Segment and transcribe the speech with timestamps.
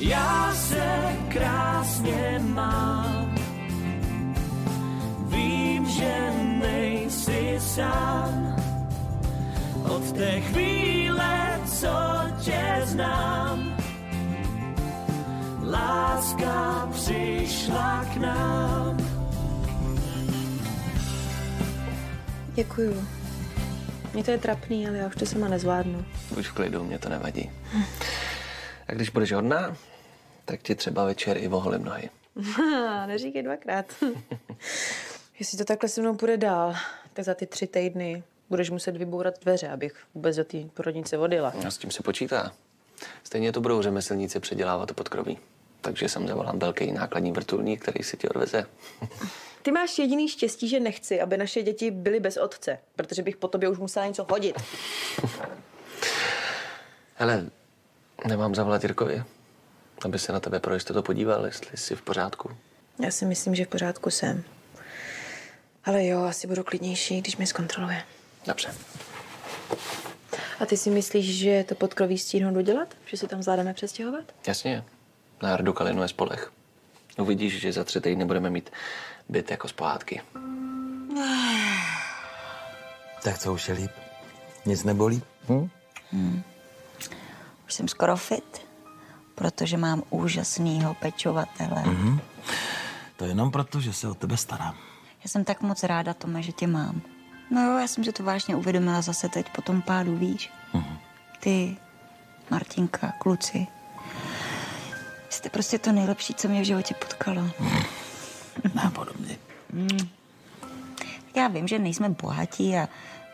[0.00, 3.34] Já se krásně mám.
[5.28, 6.30] Vím, že
[6.60, 8.56] nejsi sám.
[9.82, 11.88] Od té chvíle, co
[12.40, 13.76] tě znám,
[15.70, 18.96] láska přišla k nám.
[22.54, 23.06] Děkuju.
[24.14, 26.04] Mně to je trapný, ale já už to sama nezvládnu.
[26.38, 27.50] Už v klidu, mě to nevadí.
[28.88, 29.76] A když budeš hodná,
[30.44, 32.10] tak ti třeba večer i oholím nohy.
[33.06, 33.86] Neříkej dvakrát.
[35.38, 36.74] Jestli to takhle se mnou půjde dál,
[37.12, 41.52] tak za ty tři týdny budeš muset vybourat dveře, abych vůbec do té porodnice odjela.
[41.66, 42.52] A s tím se počítá.
[43.24, 45.38] Stejně to budou řemeslníci předělávat to podkroví.
[45.80, 48.66] Takže jsem zavolám velký nákladní vrtulník, který si tě odveze.
[49.62, 53.48] Ty máš jediný štěstí, že nechci, aby naše děti byly bez otce, protože bych po
[53.48, 54.56] tobě už musela něco hodit.
[57.14, 57.46] Hele,
[58.26, 59.24] nemám zavolat Jirkovi,
[60.04, 62.50] aby se na tebe pro jistotu podíval, jestli jsi v pořádku.
[63.04, 64.44] Já si myslím, že v pořádku jsem.
[65.84, 68.02] Ale jo, asi budu klidnější, když mě zkontroluje.
[68.46, 68.74] Dobře.
[70.60, 72.94] A ty si myslíš, že to podkroví stíhnou dodělat?
[73.06, 74.24] Že se tam zvládneme přestěhovat?
[74.46, 74.84] Jasně.
[75.42, 76.52] Na Jardu Kalinu je spolech.
[77.18, 78.70] Uvidíš, že za tři týdny budeme mít
[79.28, 80.22] byt jako z pohádky.
[83.22, 83.90] Tak co už je líp?
[84.66, 85.22] Nic nebolí?
[85.48, 85.68] Hm?
[87.68, 88.66] Už jsem skoro fit,
[89.34, 91.82] protože mám úžasného pečovatele.
[91.86, 92.20] Mhm.
[93.16, 94.74] To jenom proto, že se o tebe starám.
[95.24, 97.00] Já jsem tak moc ráda, Tome, že tě mám.
[97.50, 100.50] No jo, já jsem si to vážně uvědomila zase teď po tom pádu, víš?
[101.40, 101.76] Ty,
[102.50, 103.66] Martinka, kluci.
[105.28, 107.50] Jste prostě to nejlepší, co mě v životě potkalo.
[108.74, 109.36] Nápodobně.
[111.34, 112.88] Já vím, že nejsme bohatí a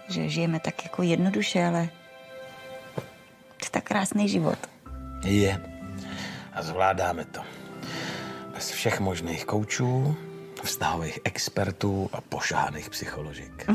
[0.08, 2.03] že žijeme tak jako jednoduše, ale je
[3.74, 4.58] tak krásný život.
[5.24, 5.60] Je.
[6.52, 7.40] A zvládáme to.
[8.54, 10.16] Bez všech možných koučů,
[10.62, 13.66] vztahových expertů a pošáhaných psycholožek.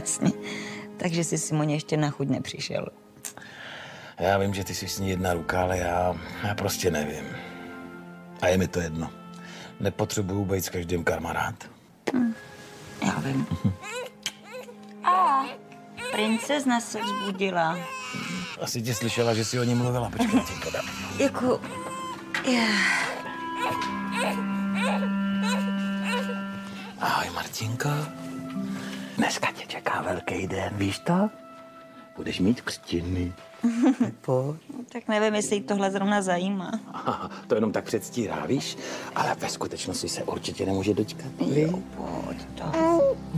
[0.00, 0.32] Jasně.
[0.96, 2.88] Takže si Simoně ještě na chuť nepřišel.
[4.18, 7.24] Já vím, že ty jsi s ní jedna ruka, ale já, já prostě nevím.
[8.42, 9.10] A je mi to jedno.
[9.80, 11.70] Nepotřebuju být s každým kamarád.
[13.06, 13.46] Já vím.
[16.12, 17.78] Princezna se vzbudila.
[18.60, 20.10] Asi tě slyšela, že jsi o ní mluvila.
[20.10, 20.84] Počkej, ti podám.
[21.18, 21.60] Jako...
[22.44, 22.68] Je.
[27.00, 27.88] Ahoj, Martinko.
[29.16, 31.30] Dneska tě čeká velký den, víš to?
[32.16, 33.32] Budeš mít křtiny.
[34.20, 34.56] Pojď.
[34.92, 36.72] Tak nevím, jestli jí tohle zrovna zajímá.
[36.92, 38.76] Aha, to jenom tak předstírá, víš?
[39.14, 41.26] Ale ve skutečnosti se určitě nemůže dočkat.
[41.40, 42.64] Jo, pojď to.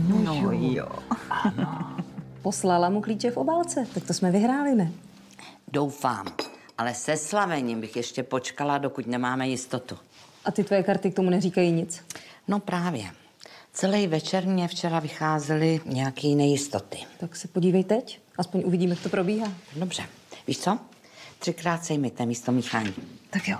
[0.07, 0.87] No jo.
[2.41, 4.91] Poslala mu klíče v obálce, tak to jsme vyhráli, ne?
[5.67, 6.27] Doufám.
[6.77, 9.97] Ale se slavením bych ještě počkala, dokud nemáme jistotu.
[10.45, 12.03] A ty tvoje karty k tomu neříkají nic.
[12.47, 13.11] No právě.
[13.73, 16.97] Celý večer mě včera vycházely nějaké nejistoty.
[17.19, 19.53] Tak se podívej teď, aspoň uvidíme, jak to probíhá.
[19.75, 20.03] Dobře.
[20.47, 20.79] Víš co?
[21.39, 22.93] Třikrát sejmite místo míchání.
[23.29, 23.57] Tak jo.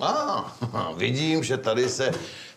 [0.00, 0.56] A,
[0.96, 2.10] vidím, že tady se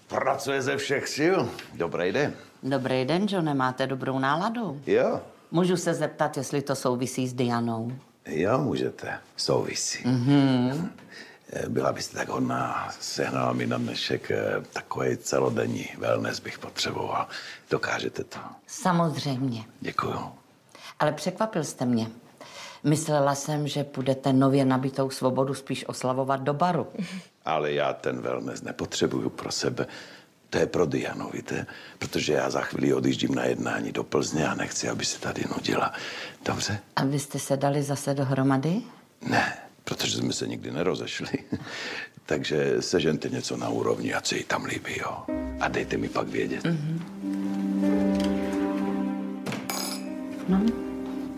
[0.08, 1.38] pracuje ze všech sil.
[1.74, 2.34] Dobrý den.
[2.64, 4.82] Dobrý den, Johne, máte dobrou náladu?
[4.88, 7.92] Jo, Můžu se zeptat, jestli to souvisí s Dianou?
[8.26, 9.20] jo, můžete.
[9.38, 10.08] Souvisí.
[10.08, 10.90] Mhm.
[11.54, 17.28] Eh, Byla byste tak hodná, sehnala mi na dnešek eh, takový celodenní wellness bych potřeboval.
[17.70, 18.40] Dokážete to?
[18.68, 19.64] Samozřejmě.
[19.82, 20.20] Děkuju.
[21.00, 22.08] Ale překvapil jste mě.
[22.88, 26.88] Myslela jsem, že půjdete nově nabitou svobodu spíš oslavovat do baru.
[27.46, 29.88] Ale já ten wellness nepotřebuju pro sebe.
[30.50, 31.66] To je pro Dianu, víte?
[32.00, 35.94] Protože já za chvíli odjíždím na jednání do Plzně a nechci, aby se tady nudila.
[36.46, 36.80] Dobře?
[36.96, 38.82] A vy jste se dali zase dohromady?
[39.22, 41.30] Ne, protože jsme se nikdy nerozešli.
[42.26, 45.24] Takže sežente něco na úrovni, ať se jí tam líbí, jo.
[45.60, 46.64] A dejte mi pak vědět.
[50.50, 50.62] No,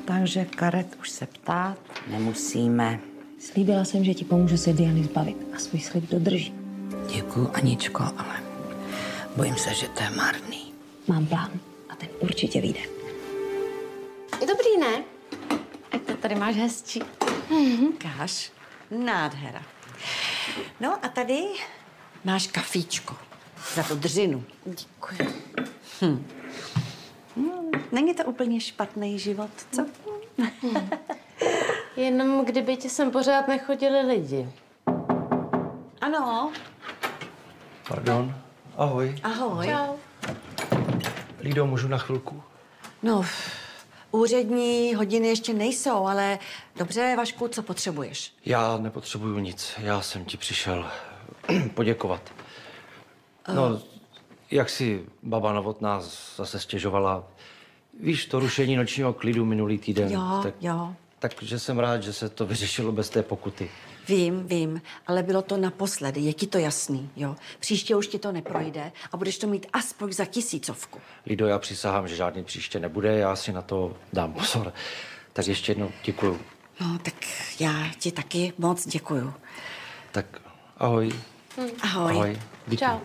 [0.09, 2.99] takže Karet už se ptát nemusíme.
[3.39, 6.53] Slíbila jsem, že ti pomůžu se Diany zbavit a svůj slib dodrží.
[7.15, 8.43] Děkuju, Aničko, ale
[9.35, 10.73] bojím se, že to je marný.
[11.07, 11.51] Mám plán
[11.89, 12.79] a ten určitě vyjde.
[14.39, 15.03] Dobrý, ne?
[15.93, 17.01] Jak to tady máš hezčí.
[17.97, 18.51] Káš,
[18.91, 19.61] nádhera.
[20.79, 21.43] No a tady
[22.23, 23.15] máš kafíčko
[23.75, 24.43] za tu dřinu.
[24.65, 25.33] Děkuji.
[26.01, 26.25] Hm.
[27.35, 29.85] Hmm, není to úplně špatný život, co?
[31.95, 34.49] Jenom kdyby ti sem pořád nechodili lidi.
[36.01, 36.51] Ano.
[37.87, 38.35] Pardon.
[38.77, 39.15] Ahoj.
[39.23, 39.67] Ahoj.
[39.67, 39.95] Čau.
[41.41, 42.43] Lído, můžu na chvilku?
[43.03, 43.25] No,
[44.11, 46.39] Úřední hodiny ještě nejsou, ale
[46.75, 48.33] dobře, Vašku, co potřebuješ?
[48.45, 49.73] Já nepotřebuju nic.
[49.77, 50.91] Já jsem ti přišel
[51.73, 52.21] poděkovat.
[53.53, 53.81] No,
[54.51, 56.01] jak si baba Novotná
[56.35, 57.23] zase stěžovala,
[57.99, 60.11] víš, to rušení nočního klidu minulý týden.
[60.11, 60.95] Jo, tak, jo.
[61.19, 63.69] takže jsem rád, že se to vyřešilo bez té pokuty.
[64.07, 67.35] Vím, vím, ale bylo to naposledy, je ti to jasný, jo?
[67.59, 70.99] Příště už ti to neprojde a budeš to mít aspoň za tisícovku.
[71.25, 74.73] Lido, já přísahám, že žádný příště nebude, já si na to dám pozor.
[75.33, 76.39] Tak ještě jednou děkuju.
[76.81, 77.13] No, tak
[77.59, 79.33] já ti taky moc děkuju.
[80.11, 80.25] Tak
[80.77, 81.11] ahoj.
[81.81, 82.11] Ahoj.
[82.11, 82.39] Ahoj.
[82.67, 82.85] Díky.
[82.85, 82.99] Čau.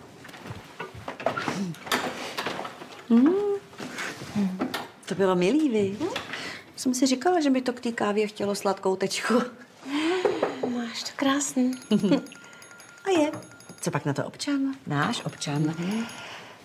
[5.05, 6.07] To bylo milý, vy.
[6.75, 9.33] Jsem si říkala, že mi to k té kávě chtělo sladkou tečku.
[10.77, 11.71] Máš to krásný.
[13.05, 13.31] A je.
[13.81, 14.73] Co pak na to občan?
[14.87, 15.63] Náš občan.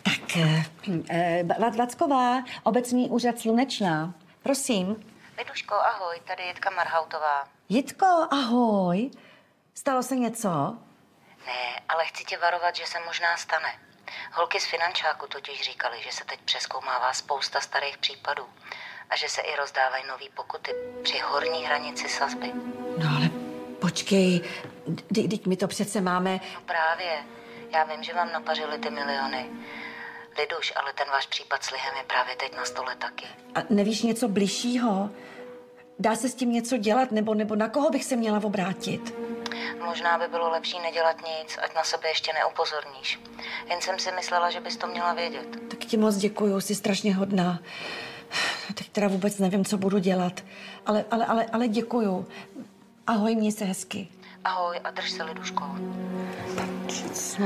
[0.02, 0.64] Tak, eh,
[1.10, 4.14] eh, Vac- Vacková, obecní úřad Slunečná.
[4.42, 5.04] Prosím.
[5.38, 7.48] Liduško, ahoj, tady Jitka Marhautová.
[7.68, 9.10] Jitko, ahoj.
[9.74, 10.48] Stalo se něco?
[11.46, 13.68] Ne, ale chci tě varovat, že se možná stane.
[14.32, 18.46] Holky z finančáku totiž říkali, že se teď přeskoumává spousta starých případů
[19.10, 22.52] a že se i rozdávají nový pokuty při horní hranici sazby.
[22.98, 23.30] No ale
[23.80, 24.40] počkej,
[25.14, 26.40] teď my to přece máme...
[26.54, 27.24] No právě,
[27.72, 29.46] já vím, že vám napařili ty miliony.
[30.38, 33.26] Liduš, ale ten váš případ s lihem je právě teď na stole taky.
[33.54, 35.10] A nevíš něco bližšího?
[36.00, 39.14] Dá se s tím něco dělat, nebo, nebo na koho bych se měla obrátit?
[39.84, 43.20] Možná by bylo lepší nedělat nic, ať na sebe ještě neupozorníš.
[43.70, 45.46] Jen jsem si myslela, že bys to měla vědět.
[45.68, 47.60] Tak ti moc děkuju, jsi strašně hodná.
[48.74, 50.44] Teď teda vůbec nevím, co budu dělat.
[50.86, 52.26] Ale, ale, ale, ale děkuju.
[53.06, 54.08] Ahoj, měj se hezky.
[54.44, 55.64] Ahoj a drž se, Liduško.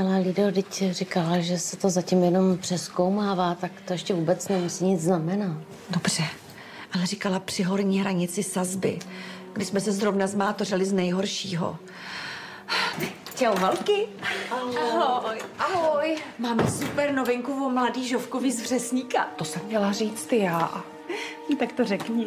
[0.00, 4.84] Ale Lido, teď říkala, že se to zatím jenom přeskoumává, tak to ještě vůbec nemusí
[4.84, 5.56] nic znamenat.
[5.90, 6.22] Dobře,
[6.94, 8.98] ale říkala při horní hranici sazby,
[9.52, 11.78] kdy jsme se zrovna zmátořili z nejhoršího.
[13.34, 14.06] Čau, holky.
[14.50, 15.38] Ahoj.
[15.58, 16.16] Ahoj.
[16.38, 19.24] Máme super novinku o mladý Žovkovi z Vřesníka.
[19.36, 20.84] To jsem měla říct ty já.
[21.58, 22.26] Tak to řekni.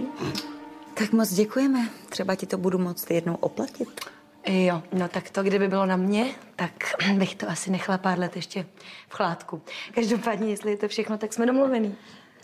[0.93, 1.89] Tak moc děkujeme.
[2.09, 4.01] Třeba ti to budu moct jednou oplatit.
[4.47, 6.25] Jo, no tak to, kdyby bylo na mě,
[6.55, 6.71] tak
[7.13, 8.65] bych to asi nechala pár let ještě
[9.09, 9.61] v chládku.
[9.95, 11.95] Každopádně, jestli je to všechno, tak jsme domluvený.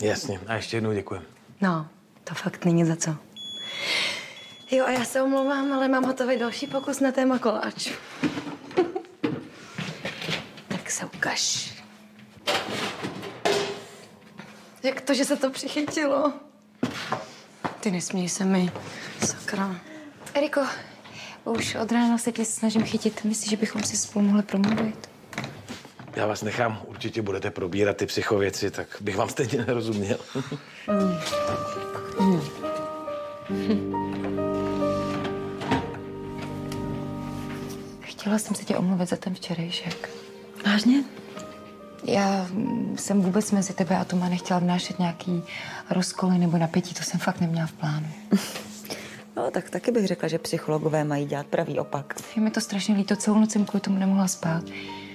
[0.02, 0.40] Jasně.
[0.46, 1.20] A ještě jednou děkuji.
[1.60, 1.86] No,
[2.24, 3.16] to fakt není za co.
[4.70, 7.88] Jo, a já se omlouvám, ale mám hotový další pokus na téma koláč.
[10.68, 11.74] tak se ukaž.
[14.82, 16.32] Jak to, že se to přichytilo?
[17.80, 18.72] Ty nesměj se mi.
[19.24, 19.80] Sakra.
[20.34, 20.60] Eriko,
[21.44, 23.24] už od rána se tě snažím chytit.
[23.24, 25.10] Myslíš, že bychom si spolu mohli promluvit?
[26.16, 30.18] Já vás nechám, určitě budete probírat ty psychověci, tak bych vám stejně nerozuměl.
[38.00, 40.10] Chtěla jsem se tě omluvit za ten včerejšek.
[40.66, 41.04] Vážně?
[42.04, 42.46] Já
[42.96, 45.42] jsem vůbec mezi tebe a Toma nechtěla vnášet nějaký
[45.90, 48.06] rozkoly nebo napětí, to jsem fakt neměla v plánu.
[49.36, 52.14] No, tak taky bych řekla, že psychologové mají dělat pravý opak.
[52.36, 54.64] Je mi to strašně líto, celou noc jsem kvůli tomu nemohla spát.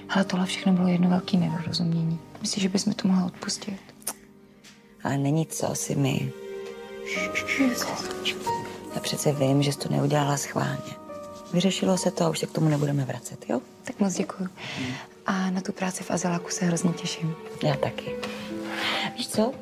[0.08, 2.18] Ale tohle všechno bylo jedno velké nedorozumění.
[2.40, 3.80] Myslíš, že bychom to mohla odpustit?
[5.04, 6.32] Ale není co, si my.
[8.94, 10.92] Já přece vím, že jsi to neudělala schválně.
[11.52, 13.60] Vyřešilo se to a už se k tomu nebudeme vracet, jo?
[13.84, 14.48] Tak moc děkuju.
[15.26, 17.34] A na tu práci v Azeláku se hrozně těším.
[17.62, 18.16] Já taky.
[19.16, 19.52] Víš co?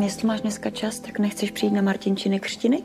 [0.00, 2.82] Jestli máš dneska čas, tak nechceš přijít na Martinčiny křtiny?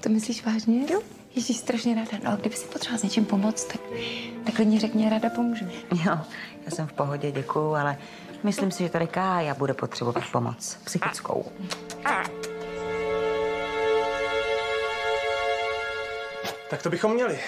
[0.00, 0.92] To myslíš vážně?
[0.92, 1.00] Jo.
[1.34, 2.24] Ježíš, strašně ráda.
[2.24, 3.80] No, a kdyby si potřebovala s něčím pomoct, tak,
[4.44, 5.64] tak klidně řekni, ráda pomůžu.
[5.92, 6.18] Jo,
[6.64, 7.98] já jsem v pohodě, děkuju, ale
[8.42, 10.78] myslím si, že tady Kája bude potřebovat pomoc.
[10.84, 11.44] Psychickou.
[16.72, 17.38] Tak to bychom měli.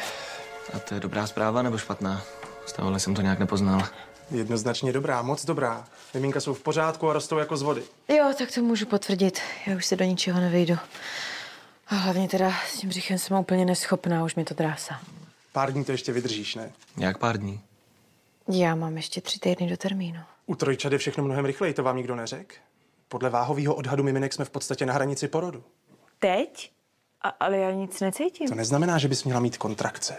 [0.74, 2.22] A to je dobrá zpráva nebo špatná?
[2.66, 3.82] Z tohohle jsem to nějak nepoznal.
[4.30, 5.84] Jednoznačně dobrá, moc dobrá.
[6.14, 7.82] Miminka jsou v pořádku a rostou jako z vody.
[8.08, 9.40] Jo, tak to můžu potvrdit.
[9.66, 10.74] Já už se do ničeho nevejdu.
[11.86, 15.00] A hlavně teda s tím břichem jsem úplně neschopná, už mi to drásá.
[15.52, 16.72] Pár dní to ještě vydržíš, ne?
[16.96, 17.60] Jak pár dní?
[18.48, 20.20] Já mám ještě tři týdny do termínu.
[20.46, 22.54] U trojčat je všechno mnohem rychleji, to vám nikdo neřekl?
[23.08, 25.64] Podle váhového odhadu miminek jsme v podstatě na hranici porodu.
[26.18, 26.74] Teď?
[27.24, 28.48] A, ale já nic necítím.
[28.48, 30.16] To neznamená, že bys měla mít kontrakce.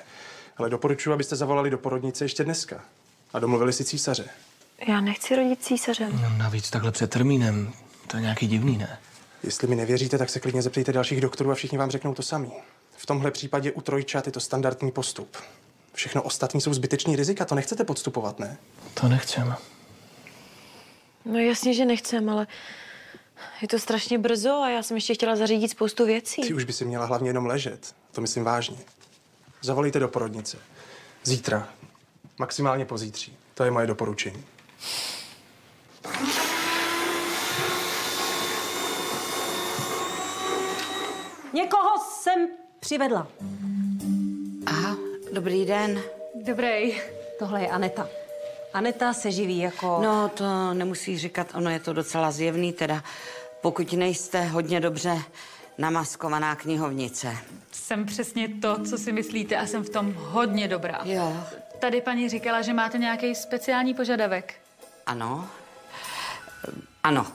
[0.57, 2.81] Ale doporučuji, abyste zavolali do porodnice ještě dneska.
[3.33, 4.25] A domluvili si císaře.
[4.87, 6.21] Já nechci rodit císařem.
[6.21, 7.73] No navíc takhle před termínem.
[8.07, 8.99] To je nějaký divný, ne?
[9.43, 12.51] Jestli mi nevěříte, tak se klidně zeptejte dalších doktorů a všichni vám řeknou to samý.
[12.97, 15.37] V tomhle případě u trojčat je to standardní postup.
[15.93, 18.57] Všechno ostatní jsou zbyteční rizika, to nechcete podstupovat, ne?
[18.93, 19.55] To nechcem.
[21.25, 22.47] No jasně, že nechcem, ale
[23.61, 26.41] Je to strašně brzo a já jsem ještě chtěla zařídit spoustu věcí.
[26.41, 27.95] Ty už by si měla hlavně jenom ležet.
[28.11, 28.77] To myslím vážně.
[29.61, 30.57] Zavolejte do porodnice.
[31.23, 31.69] Zítra.
[32.39, 33.37] Maximálně pozítří.
[33.53, 34.43] To je moje doporučení.
[41.53, 42.47] Někoho jsem
[42.79, 43.27] přivedla.
[44.65, 44.97] Aha,
[45.31, 46.01] dobrý den.
[46.35, 47.01] Dobrý.
[47.39, 48.07] Tohle je Aneta.
[48.75, 49.99] Aneta se živí jako...
[50.03, 53.03] No, to nemusí říkat, ono je to docela zjevný, teda
[53.61, 55.17] pokud nejste hodně dobře
[55.77, 57.37] namaskovaná knihovnice.
[57.71, 61.01] Jsem přesně to, co si myslíte a jsem v tom hodně dobrá.
[61.03, 61.37] Jo.
[61.79, 64.53] Tady paní říkala, že máte nějaký speciální požadavek.
[65.05, 65.49] Ano.
[67.03, 67.27] Ano.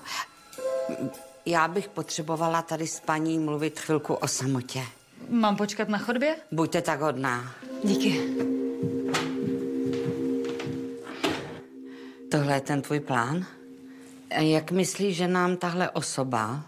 [1.47, 4.83] Já bych potřebovala tady s paní mluvit chvilku o samotě.
[5.29, 6.37] Mám počkat na chodbě?
[6.53, 7.55] Buďte tak hodná.
[7.85, 8.60] Díky.
[12.31, 13.47] Tohle je ten tvůj plán?
[14.31, 16.63] A Jak myslíš, že nám tahle osoba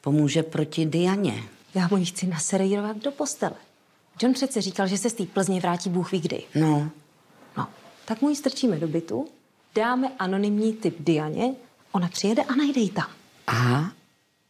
[0.00, 1.42] pomůže proti Dianě?
[1.74, 3.54] Já mu ji chci naserírovat do postele.
[4.22, 6.42] John přece říkal, že se z té Plzně vrátí Bůh ví kdy.
[6.54, 6.90] No.
[7.56, 7.68] No,
[8.04, 9.28] tak mu ji strčíme do bytu,
[9.74, 11.54] dáme anonymní typ Dianě,
[11.92, 13.10] ona přijede a najde ji tam.
[13.46, 13.92] Aha.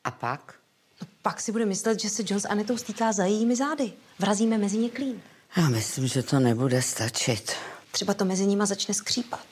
[0.04, 0.54] A pak?
[1.02, 3.92] No, pak si bude myslet, že se John s Anetou stýká za jejími zády.
[4.18, 5.20] Vrazíme mezi ně klín.
[5.56, 7.52] Já myslím, že to nebude stačit.
[7.90, 9.46] Třeba to mezi nima začne skřípat.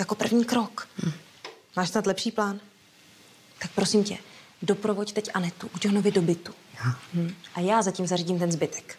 [0.00, 0.88] Jako první krok.
[1.04, 1.12] Hm.
[1.76, 2.60] Máš snad lepší plán?
[3.58, 4.18] Tak prosím tě,
[4.62, 6.52] doprovoď teď Anetu k Johnovi do bytu.
[7.14, 7.34] Hm.
[7.54, 8.98] A já zatím zařídím ten zbytek.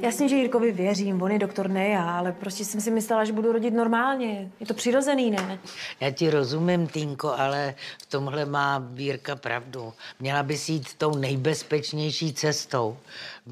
[0.00, 3.32] Jasně, že Jirkovi věřím, on je doktor, ne já, ale prostě jsem si myslela, že
[3.32, 4.50] budu rodit normálně.
[4.60, 5.58] Je to přirozený, ne?
[6.00, 9.92] Já ti rozumím, Týnko, ale v tomhle má Bírka pravdu.
[10.20, 12.96] Měla bys jít tou nejbezpečnější cestou.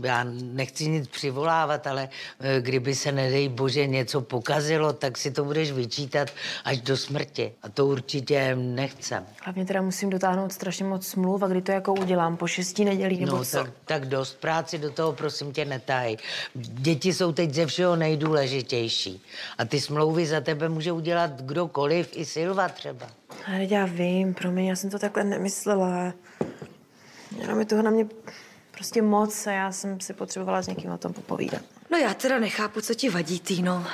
[0.03, 2.09] Já nechci nic přivolávat, ale
[2.41, 6.29] eh, kdyby se, nedej bože, něco pokazilo, tak si to budeš vyčítat
[6.65, 7.53] až do smrti.
[7.63, 9.27] A to určitě nechcem.
[9.43, 13.21] Hlavně teda musím dotáhnout strašně moc smluv a kdy to jako udělám, po šesti nedělí
[13.25, 13.57] nebo No, co?
[13.57, 16.17] tak, tak dost práci do toho, prosím tě, netaj.
[16.55, 19.23] Děti jsou teď ze všeho nejdůležitější.
[19.59, 23.07] A ty smlouvy za tebe může udělat kdokoliv, i Silva třeba.
[23.47, 26.13] Ale já vím, promiň, já jsem to takhle nemyslela.
[27.41, 28.07] Jenom je toho na mě
[28.77, 31.63] prostě moc a já jsem si potřebovala s někým o tom popovídat.
[31.91, 33.87] No já teda nechápu, co ti vadí, Týno.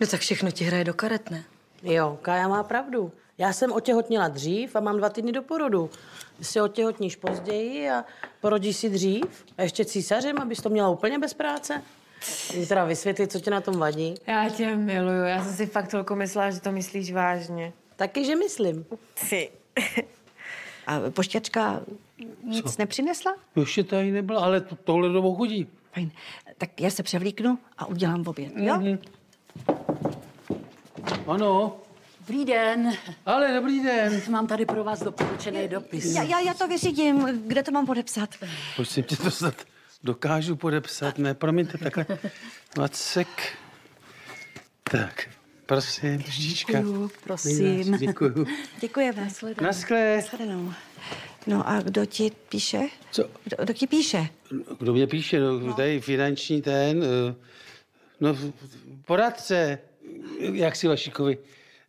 [0.00, 1.44] No tak všechno ti hraje do karet, ne?
[1.82, 3.12] Jo, Kája má pravdu.
[3.38, 5.90] Já jsem otěhotněla dřív a mám dva týdny do porodu.
[6.38, 8.04] Ty si otěhotníš později a
[8.40, 9.24] porodíš si dřív
[9.58, 11.82] a ještě císařem, abys to měla úplně bez práce.
[12.20, 14.14] Jsi teda vysvětlit, co tě na tom vadí.
[14.26, 17.72] Já tě miluju, já jsem si fakt chvilku myslela, že to myslíš vážně.
[17.96, 18.86] Taky, že myslím.
[19.30, 19.50] Ty.
[20.86, 21.80] A pošťačka
[22.44, 22.74] nic Co?
[22.78, 23.36] nepřinesla?
[23.56, 25.66] Ještě tady nebyla, ale to, tohle domů chodí.
[25.94, 26.10] Fajn.
[26.58, 28.76] Tak já se převlíknu a udělám oběd, jo?
[28.76, 28.98] Mhm.
[31.26, 31.76] Ano.
[32.20, 32.92] Dobrý den.
[33.26, 34.22] Ale dobrý den.
[34.30, 36.04] Mám tady pro vás doporučený dopis.
[36.04, 37.42] Já, já, já to vyřídím.
[37.46, 38.30] Kde to mám podepsat?
[38.76, 39.54] Prosím tě to snad
[40.02, 41.18] dokážu podepsat.
[41.18, 42.06] Ne, promiňte, takhle.
[42.78, 43.28] Vacek.
[44.82, 45.28] Tak,
[45.66, 46.24] prosím.
[46.38, 47.96] Děkuju, prosím.
[47.98, 48.46] Děkuju.
[48.80, 49.24] Děkujeme.
[49.24, 49.66] Nashledanou.
[49.66, 50.16] Naschle.
[50.16, 50.72] Nashledanou.
[51.46, 52.80] No a kdo ti píše?
[53.10, 53.24] Co?
[53.44, 54.28] Kdo, kdo ti píše?
[54.78, 55.40] Kdo mě píše?
[55.40, 57.34] No, tady finanční ten, eh,
[58.20, 58.36] no
[59.04, 59.78] poradce,
[60.40, 61.38] jak si Vašíkovi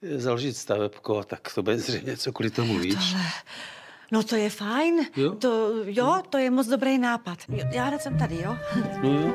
[0.02, 2.94] eh, založit stavebko, tak to bude zřejmě co kvůli tomu, víš?
[2.94, 3.26] Tohle.
[4.12, 4.96] No to je fajn.
[5.16, 5.32] Jo?
[5.36, 7.38] To, jo, to je moc dobrý nápad.
[7.72, 8.58] Já hned jsem tady, jo?
[9.04, 9.34] No jo.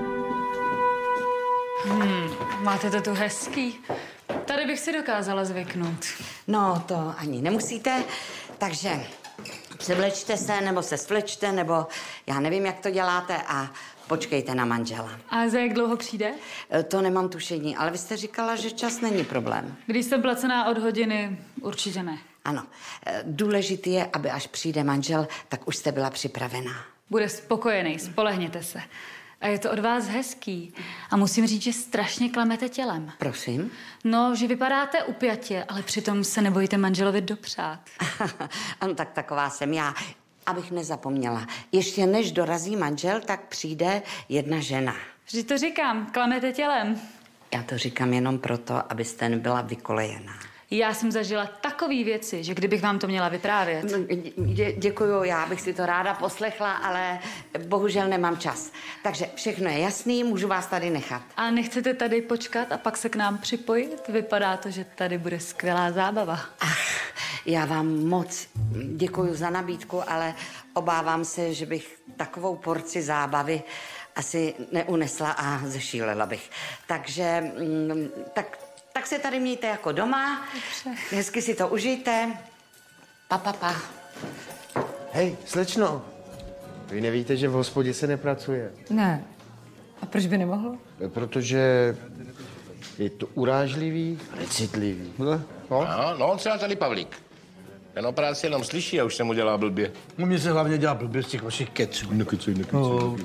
[1.85, 2.31] Hmm,
[2.63, 3.75] máte to tu hezký.
[4.45, 6.07] Tady bych si dokázala zvyknout.
[6.47, 8.05] No, to ani nemusíte,
[8.59, 8.91] takže
[9.89, 11.87] převlečte se, nebo se svlečte, nebo
[12.27, 13.71] já nevím, jak to děláte a
[14.09, 15.11] počkejte na manžela.
[15.31, 16.33] A za jak dlouho přijde?
[16.73, 19.77] E, To nemám tušení, ale vy jste říkala, že čas není problém.
[19.87, 22.19] Když jsem placená od hodiny, určitě ne.
[22.45, 22.67] Ano,
[23.07, 26.85] e, důležitý je, aby až přijde manžel, tak už jste byla připravená.
[27.11, 28.81] Bude spokojený, spolehněte se.
[29.41, 30.75] A je to od vás hezký.
[31.11, 33.13] A musím říct, že strašně klamete tělem.
[33.19, 33.71] Prosím?
[34.05, 37.81] No, že vypadáte upjatě, ale přitom se nebojíte manželovi dopřát.
[38.81, 39.95] ano, tak taková jsem já.
[40.47, 44.95] Abych nezapomněla, ještě než dorazí manžel, tak přijde jedna žena.
[45.27, 47.01] Vždyť to říkám, klamete tělem.
[47.55, 50.48] Já to říkám jenom proto, abyste nebyla vykolejená.
[50.71, 53.85] Já jsem zažila takové věci, že kdybych vám to měla vyprávět.
[53.85, 53.99] No,
[54.47, 57.19] dě, děkuju, já bych si to ráda poslechla, ale
[57.67, 58.73] bohužel nemám čas.
[59.03, 61.23] Takže všechno je jasný, můžu vás tady nechat.
[61.37, 64.09] A nechcete tady počkat a pak se k nám připojit?
[64.09, 66.41] Vypadá to, že tady bude skvělá zábava.
[67.47, 68.49] Já vám moc
[68.97, 70.35] děkuju za nabídku, ale
[70.75, 73.63] obávám se, že bych takovou porci zábavy
[74.17, 76.51] asi neunesla a zešílela bych.
[76.87, 78.59] Takže mm, tak,
[78.99, 80.45] tak se tady mějte jako doma.
[81.11, 82.33] Hezky si to užijte.
[83.29, 83.75] Pa, pa, pa.
[85.13, 86.05] Hej, slečno,
[86.91, 88.73] vy nevíte, že v hospodě se nepracuje?
[88.91, 89.25] Ne.
[90.03, 90.77] A proč by nemohlo?
[91.09, 91.95] Protože
[92.99, 95.13] je to urážlivý, necitlivý.
[95.19, 95.85] No, No,
[96.19, 97.23] no, třeba tady Pavlík.
[97.95, 99.93] Ten o práci jenom slyší a už se mu dělá blbě.
[100.19, 102.13] No mě se hlavně dělá blbě z těch vašich keců.
[102.13, 102.81] Nekecuj, nekecuj.
[102.81, 103.17] No.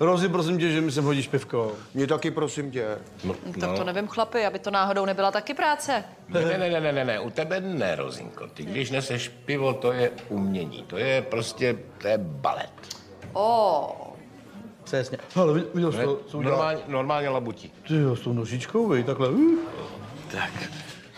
[0.00, 1.72] Rozi, prosím tě, že mi sem hodíš pivko.
[1.94, 2.98] Mě taky, prosím tě.
[3.24, 6.04] No, Tak to nevím, chlapi, aby to náhodou nebyla taky práce.
[6.28, 8.46] Ne, ne, ne, ne, ne, ne, u tebe ne, Rozinko.
[8.46, 10.82] Ty, když neseš pivo, to je umění.
[10.86, 12.70] To je prostě, to je balet.
[13.32, 13.96] O,
[14.84, 15.18] Přesně.
[15.36, 16.56] Ale vid- viděl jsi to, co udělal?
[16.58, 17.72] normálně, normálně labutí.
[17.88, 19.28] Ty jo, s tou nožičkou, vej, takhle.
[20.32, 20.50] Tak,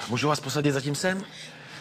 [0.09, 1.25] můžu vás posadit zatím sem?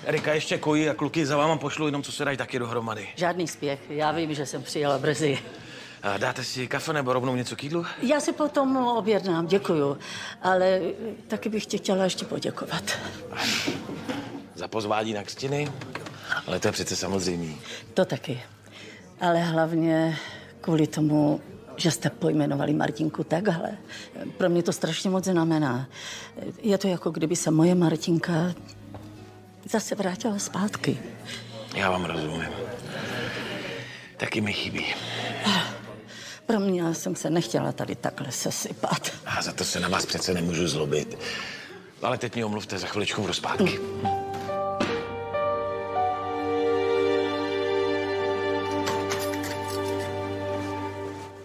[0.06, 3.08] Erika ještě kojí a kluky za váma pošlu, jenom co se dají taky dohromady.
[3.16, 5.40] Žádný spěch, já vím, že jsem přijela brzy.
[6.18, 7.86] Dáte si kafe nebo rovnou něco k jídlu?
[8.02, 9.98] Já si potom objednám, děkuju,
[10.42, 10.82] ale
[11.28, 12.84] taky bych ti chtěla ještě poděkovat.
[14.56, 15.72] Za pozvání na křtiny?
[16.48, 17.58] Ale to je přece samozřejmý.
[17.94, 18.42] To taky.
[19.22, 20.18] Ale hlavně
[20.62, 21.42] kvůli tomu,
[21.78, 23.78] že jste pojmenovali Martinku takhle.
[24.38, 25.88] Pro mě to strašně moc znamená.
[26.62, 28.54] Je to jako kdyby se moje Martinka
[29.70, 31.00] zase vrátila zpátky.
[31.76, 32.50] Já vám rozumím.
[34.18, 34.86] Taky mi chybí.
[36.46, 39.12] Pro mě jsem se nechtěla tady takhle sesypat.
[39.26, 41.18] A za to se na vás přece nemůžu zlobit.
[42.02, 43.80] Ale teď mě omluvte, za chviličku budu zpátky.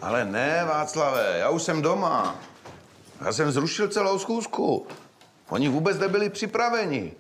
[0.00, 2.36] Ale ne, Václave, já už jsem doma.
[3.24, 4.86] Já jsem zrušil celou schůzku.
[5.48, 7.12] Oni vůbec nebyli připraveni.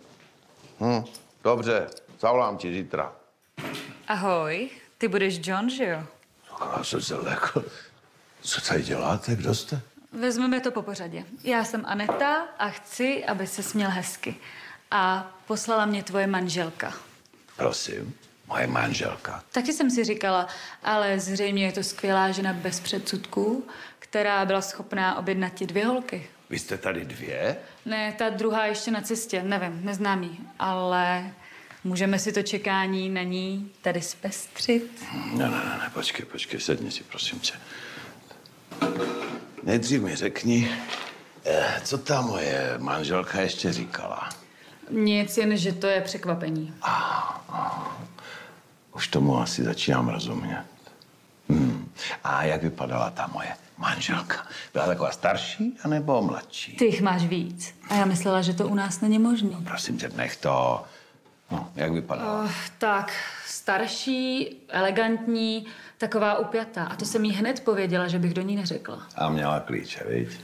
[0.80, 1.04] Hm,
[1.44, 1.86] dobře,
[2.20, 3.12] zavolám ti zítra.
[4.08, 6.02] Ahoj, ty budeš John, že jo?
[6.60, 7.64] Já jsem se lekl.
[8.40, 9.36] Co tady děláte?
[9.36, 9.80] Kdo jste?
[10.12, 11.24] Vezmeme to po pořadě.
[11.44, 14.36] Já jsem Aneta a chci, aby se směl hezky.
[14.90, 16.92] A poslala mě tvoje manželka.
[17.56, 18.14] Prosím,
[18.46, 19.42] moje manželka.
[19.52, 20.48] Taky jsem si říkala,
[20.82, 23.66] ale zřejmě je to skvělá žena bez předsudků,
[23.98, 26.28] která byla schopná objednat ti dvě holky.
[26.50, 27.56] Vy jste tady dvě?
[27.84, 31.30] Ne, ta druhá ještě na cestě, nevím, neznám jí, ale
[31.86, 35.04] můžeme si to čekání na ní tady zpestřit.
[35.14, 37.52] Ne, ne, ne, ne, počkej, počkej, sedni si, prosím tě.
[39.62, 40.70] Nejdřív mi řekni,
[41.44, 44.28] eh, co ta moje manželka ještě říkala.
[44.90, 46.74] Nic, jen že to je překvapení.
[48.94, 50.64] Už tomu asi začínám rozumět.
[51.48, 51.92] Hmm.
[52.24, 54.46] A jak vypadala ta moje manželka?
[54.72, 56.76] Byla taková starší anebo mladší?
[56.76, 57.74] Ty jich máš víc.
[57.88, 59.56] A já myslela, že to u nás není možné.
[59.64, 60.84] Prosím tě, nech to.
[61.50, 62.42] No, jak vypadala?
[62.42, 63.12] Oh, tak,
[63.46, 65.66] starší, elegantní,
[65.98, 66.84] taková upjatá.
[66.84, 69.06] A to jsem jí hned pověděla, že bych do ní neřekla.
[69.16, 70.40] A měla klíče, viď?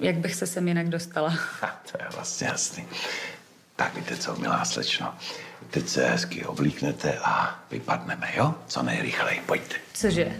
[0.00, 1.28] Jak bych se sem jinak dostala?
[1.60, 2.84] Ha, to je vlastně jasný.
[3.76, 5.14] Tak víte co, milá slečno,
[5.70, 8.54] teď se hezky oblíknete a vypadneme, jo?
[8.66, 9.74] Co nejrychleji, pojďte.
[9.94, 10.32] Cože?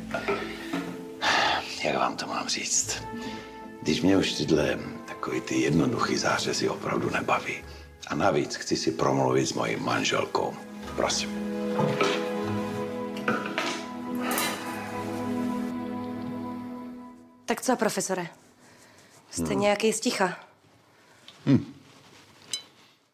[1.85, 3.03] Jak vám to mám říct?
[3.83, 4.79] Když mě už tyhle
[5.09, 7.55] takový ty jednoduchý zářezy opravdu nebaví.
[8.07, 10.55] A navíc chci si promluvit s mojí manželkou.
[10.97, 11.31] Prosím.
[17.47, 18.29] Tak co, profesore?
[19.31, 19.61] Jste Hmm.
[19.61, 20.38] nějaký sticha?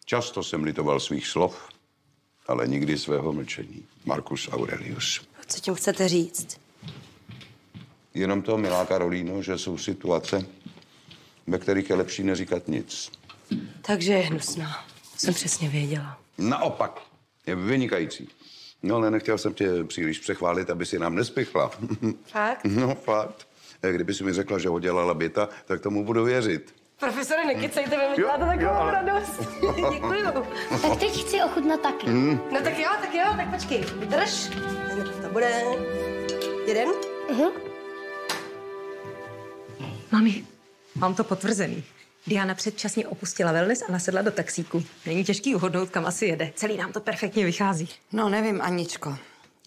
[0.04, 1.68] Často jsem litoval svých slov,
[2.46, 3.86] ale nikdy svého mlčení.
[4.04, 5.20] Marcus Aurelius.
[5.46, 6.60] Co tím chcete říct?
[8.14, 10.46] Jenom to, milá Karolíno, že jsou situace,
[11.46, 13.10] ve kterých je lepší neříkat nic.
[13.82, 14.84] Takže je hnusná.
[15.16, 16.18] Jsem přesně věděla.
[16.38, 17.00] Naopak,
[17.46, 18.28] je vynikající.
[18.82, 21.70] No, ale nechtěl jsem tě příliš přechválit, aby si nám nespichla.
[22.32, 22.64] Fakt?
[22.64, 23.48] no, fakt.
[23.90, 26.74] Kdyby si mi řekla, že ho dělala byta, tak tomu budu věřit.
[27.00, 29.40] Profesore, nekecejte, vy mi děláte takovou jo, ale- radost.
[29.92, 30.24] Děkuju.
[30.82, 32.06] Tak teď chci ochutnat taky.
[32.10, 32.40] Mm.
[32.52, 33.84] No tak jo, tak jo, tak počkej.
[33.96, 34.50] Vydrž.
[35.22, 35.62] To bude
[36.66, 36.88] jeden.
[37.28, 37.50] Uh-huh.
[40.12, 40.44] Mami,
[40.94, 41.84] mám to potvrzený.
[42.26, 44.82] Diana předčasně opustila wellness a nasedla do taxíku.
[45.06, 46.52] Není těžký uhodnout, kam asi jede.
[46.54, 47.88] Celý nám to perfektně vychází.
[48.12, 49.16] No, nevím, Aničko.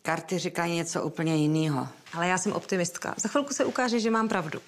[0.01, 1.87] Karty říkají něco úplně jiného.
[2.13, 3.13] Ale já jsem optimistka.
[3.17, 4.59] Za chvilku se ukáže, že mám pravdu.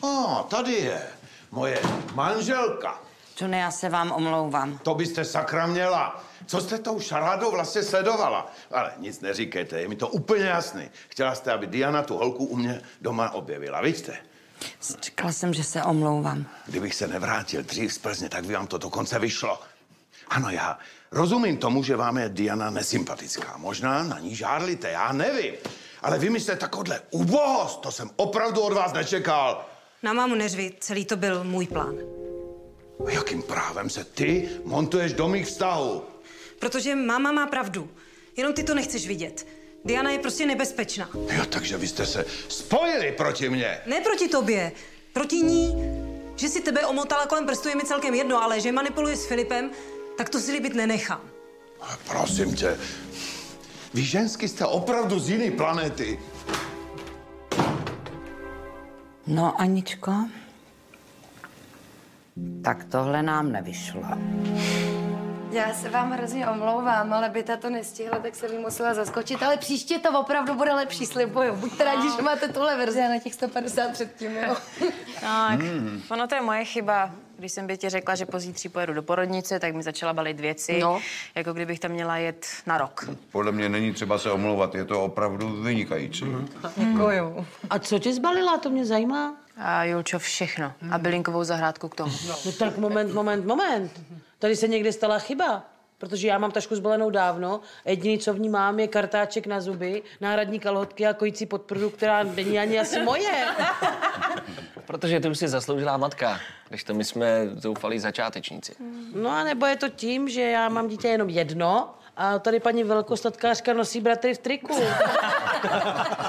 [0.00, 1.02] O, tady je
[1.50, 1.80] moje
[2.14, 3.02] manželka.
[3.40, 4.78] Johnny, já se vám omlouvám.
[4.82, 6.24] To byste sakra měla.
[6.46, 8.52] Co jste tou šarádou vlastně sledovala?
[8.70, 10.90] Ale nic neříkejte, je mi to úplně jasný.
[11.08, 14.16] Chtěla jste, aby Diana tu holku u mě doma objevila, vidíte?
[15.02, 16.46] Říkala jsem, že se omlouvám.
[16.66, 19.60] Kdybych se nevrátil dřív z Plzně, tak by vám to dokonce vyšlo.
[20.28, 20.78] Ano, já
[21.10, 23.56] rozumím tomu, že vám je Diana nesympatická.
[23.56, 25.54] Možná na ní žádlíte, já nevím.
[26.02, 29.64] Ale vymyslete takovouhle ubohost, to jsem opravdu od vás nečekal.
[30.02, 31.94] Na mámu neřvi, celý to byl můj plán.
[33.06, 36.02] A jakým právem se ty montuješ do mých vztahů?
[36.58, 37.90] Protože máma má pravdu.
[38.36, 39.46] Jenom ty to nechceš vidět.
[39.84, 41.08] Diana je prostě nebezpečná.
[41.14, 43.80] Jo, takže vy jste se spojili proti mně.
[43.86, 44.72] Ne proti tobě,
[45.12, 45.76] proti ní.
[46.36, 49.70] Že si tebe omotala kolem prstu je mi celkem jedno, ale že manipuluje s Filipem,
[50.16, 51.20] tak to si líbit nenechám.
[51.80, 52.78] Ale prosím tě,
[53.94, 56.18] vy žensky jste opravdu z jiné planety.
[59.26, 60.12] No, Aničko,
[62.64, 64.02] tak tohle nám nevyšlo.
[65.52, 69.42] Já se vám hrozně omlouvám, ale by to nestihla, tak jsem jí musela zaskočit.
[69.42, 71.54] Ale příště to opravdu bude lepší, slibuju.
[71.56, 74.56] Buďte rádi, že máte tuhle verzi a na těch 150 předtím, jo.
[75.20, 76.02] Tak, Hmm.
[76.10, 77.10] ono to je moje chyba.
[77.38, 81.00] Když jsem Bětě řekla, že pozítří pojedu do porodnice, tak mi začala balit věci, No.
[81.34, 83.08] jako kdybych tam měla jet na rok.
[83.32, 86.24] Podle mě není třeba se omlouvat, je to opravdu vynikající.
[86.76, 87.46] Děkuju.
[87.70, 89.34] A co tě zbalila, to mě zajímá.
[89.56, 90.72] A Julčo, všechno.
[90.90, 92.12] A bylinkovou zahrádku k tomu.
[92.46, 94.00] No tak moment, moment, moment.
[94.38, 95.62] Tady se někde stala chyba.
[95.98, 99.60] Protože já mám tašku zbalenou dávno a jediný, co v ní mám, je kartáček na
[99.60, 103.46] zuby, náhradní kalhotky a kojící podprdu, která není ani asi moje.
[104.86, 108.74] Protože ty už si zasloužila matka, když to my jsme zoufalí začátečníci.
[109.14, 112.84] No a nebo je to tím, že já mám dítě jenom jedno a tady paní
[112.84, 114.74] velkostatkářka nosí bratry v triku.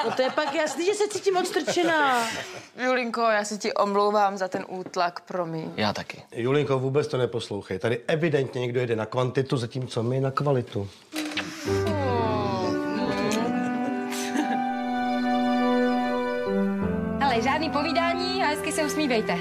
[0.05, 2.27] No to je pak jasný, že se cítím odstrčená.
[2.85, 5.71] Julinko, já se ti omlouvám za ten útlak, promiň.
[5.77, 6.23] Já taky.
[6.31, 7.79] Julinko, vůbec to neposlouchej.
[7.79, 10.89] Tady evidentně někdo jede na kvantitu, zatímco my na kvalitu.
[17.21, 19.37] Ale žádný povídání a hezky se usmívejte.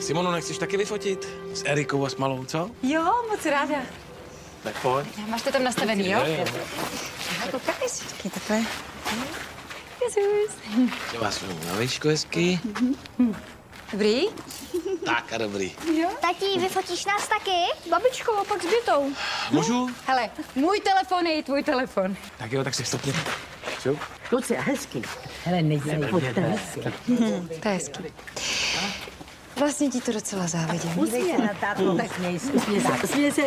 [0.00, 1.28] Simonu, nechceš taky vyfotit?
[1.54, 2.70] S Erikou a s Malou, co?
[2.82, 3.76] Jo, moc ráda.
[4.62, 5.06] Tak pojď.
[5.28, 6.20] Máš to tam nastavený, jo?
[6.26, 6.44] Jo, jo.
[7.50, 8.62] Koukej, takhle.
[10.04, 10.56] Jezus.
[11.14, 12.60] Já vás na výšku hezky.
[13.92, 14.22] Dobrý?
[15.04, 15.72] Tak a dobrý.
[16.00, 16.10] Jo.
[16.20, 17.90] Tati, vyfotíš nás taky?
[17.90, 19.12] Babičkou a pak s Bětou.
[19.50, 19.90] Můžu?
[20.06, 22.16] Hele, můj telefon je i tvůj telefon.
[22.38, 23.12] Tak jo, tak si vstupně.
[23.82, 23.98] Šup.
[24.28, 25.02] Kluci, hezky.
[25.44, 26.80] Hele, nedělej, pojďte hezky.
[27.62, 28.04] To je hezký.
[29.60, 30.98] Vlastně ti to docela závidím.
[30.98, 32.52] Usměj se na tátu, tak směj se.
[32.52, 32.88] Usměj se.
[33.04, 33.42] Usměj se.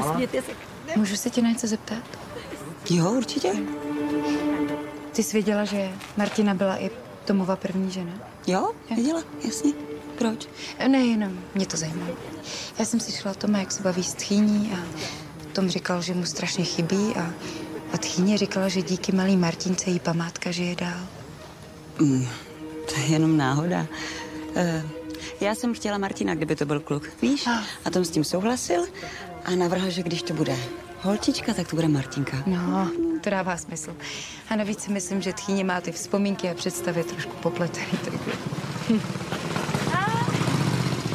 [0.00, 0.52] Usmějte se.
[0.96, 1.98] Můžu se tě na něco zeptat?
[2.90, 3.52] Jo, určitě.
[5.12, 6.90] Ty jsi věděla, že Martina byla i
[7.24, 8.12] Tomova první žena?
[8.46, 9.72] Jo, věděla, jasně.
[10.18, 10.48] Proč?
[10.88, 12.06] Ne, jenom mě to zajímá.
[12.78, 14.78] Já jsem slyšela o tom, jak se baví s tchýní a
[15.52, 17.30] Tom říkal, že mu strašně chybí a,
[17.92, 21.00] a tchýně říkala, že díky malý Martince jí památka žije dál.
[22.00, 22.28] Mm,
[22.88, 23.86] to je jenom náhoda.
[24.56, 25.01] Uh,
[25.42, 27.46] já jsem chtěla Martina, kdyby to byl kluk, víš?
[27.84, 28.86] A Tom s tím souhlasil
[29.44, 30.56] a navrhl, že když to bude
[31.00, 32.42] holčička, tak to bude Martinka.
[32.46, 33.96] No, to dává smysl.
[34.48, 37.86] A navíc si myslím, že tchýně má ty vzpomínky a představy trošku popletený.
[38.04, 38.18] Takže...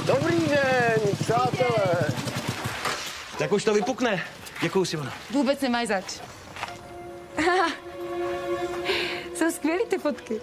[0.05, 2.13] Dobrý den, přátelé.
[3.37, 4.23] Tak už to vypukne.
[4.61, 5.13] Děkuju, Simona.
[5.31, 6.19] Vůbec nemáš zač.
[9.35, 10.41] Jsou skvělý ty fotky.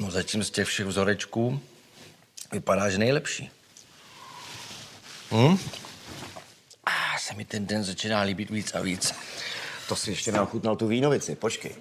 [0.00, 1.60] No zatím z těch všech vzorečků
[2.52, 3.50] vypadá, že nejlepší.
[5.32, 5.58] Hm?
[6.86, 9.14] Ah, se mi ten den začíná líbit víc a víc.
[9.88, 11.76] To si ještě neochutnal tu vínovici, počkej.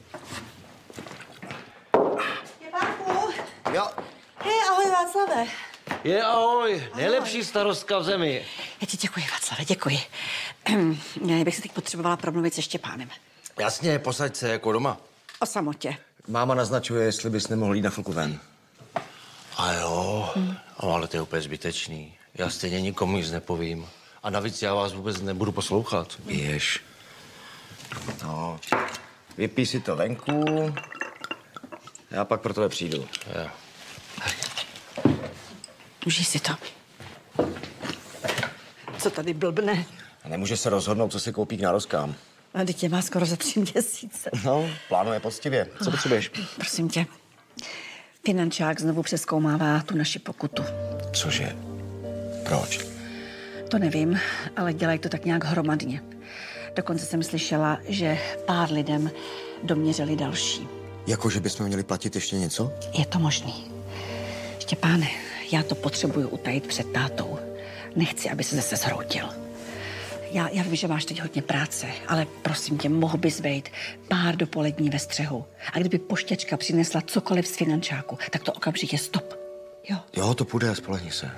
[3.74, 3.88] Jo.
[4.38, 5.46] Hej, ahoj Václave.
[6.04, 8.46] Je ahoj, nejlepší starostka v zemi.
[8.82, 10.00] Já ti děkuji, Václave, děkuji.
[11.26, 13.10] Já bych se teď potřebovala promluvit se Štěpánem.
[13.60, 14.98] Jasně, posaď se jako doma.
[15.40, 15.98] O samotě.
[16.30, 18.40] Máma naznačuje, jestli bys nemohl jít na chvilku ven.
[19.58, 20.30] A jo,
[20.84, 22.14] no, ale to je úplně zbytečný.
[22.34, 23.88] Já stejně nikomu nic nepovím.
[24.24, 26.20] A navíc já vás vůbec nebudu poslouchat.
[26.26, 26.82] Běž.
[28.24, 28.60] No,
[29.38, 30.46] vypij si to venku.
[32.12, 33.08] Já pak pro tebe přijdu.
[33.42, 33.48] Jo.
[36.06, 36.54] Užij si to.
[38.98, 39.86] Co tady blbne?
[40.24, 42.16] A nemůže se rozhodnout, co si koupí k narozkám.
[42.54, 44.30] A teď tě má skoro za tři měsíce.
[44.46, 45.68] No, plánuje poctivě.
[45.84, 46.32] Co potřebuješ?
[46.56, 47.06] Prosím tě.
[48.26, 50.64] Finančák znovu přeskoumává tu naši pokutu.
[51.14, 51.56] Cože?
[52.46, 52.80] Proč?
[53.70, 54.20] To nevím,
[54.58, 56.02] ale dělají to tak nějak hromadně.
[56.76, 59.12] Dokonce jsem slyšela, že pár lidem
[59.64, 60.68] doměřili další.
[61.08, 62.74] Jako, že bychom měli platit ještě něco?
[62.94, 63.72] Je to možný.
[64.60, 65.08] Štěpáne,
[65.52, 67.40] já to potřebuju utajit před tátou.
[67.96, 69.30] Nechci, aby se zase zhroutil.
[70.32, 73.70] Já, já vím, že máš teď hodně práce, ale prosím tě, mohl bys být
[74.08, 75.46] pár dopolední ve střehu.
[75.74, 79.34] A kdyby poštěčka přinesla cokoliv z finančáku, tak to okamžitě stop.
[80.18, 81.32] Jo, to půjde, spolehni se.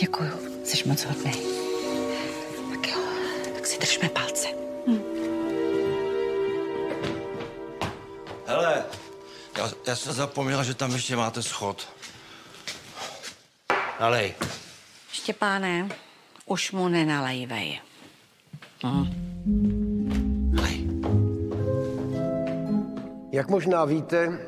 [0.00, 0.30] Děkuju,
[0.64, 1.32] jsi moc hodný.
[2.70, 2.98] Tak jo,
[3.54, 4.48] tak si držme palce.
[8.46, 8.84] Hele,
[9.58, 11.88] já, já jsem zapomněla, že tam ještě máte schod.
[14.00, 14.34] Nalej.
[15.12, 15.88] Štěpáne,
[16.46, 17.80] už mu nenalejvej.
[18.84, 19.26] Hm.
[23.32, 24.38] Jak možná víte,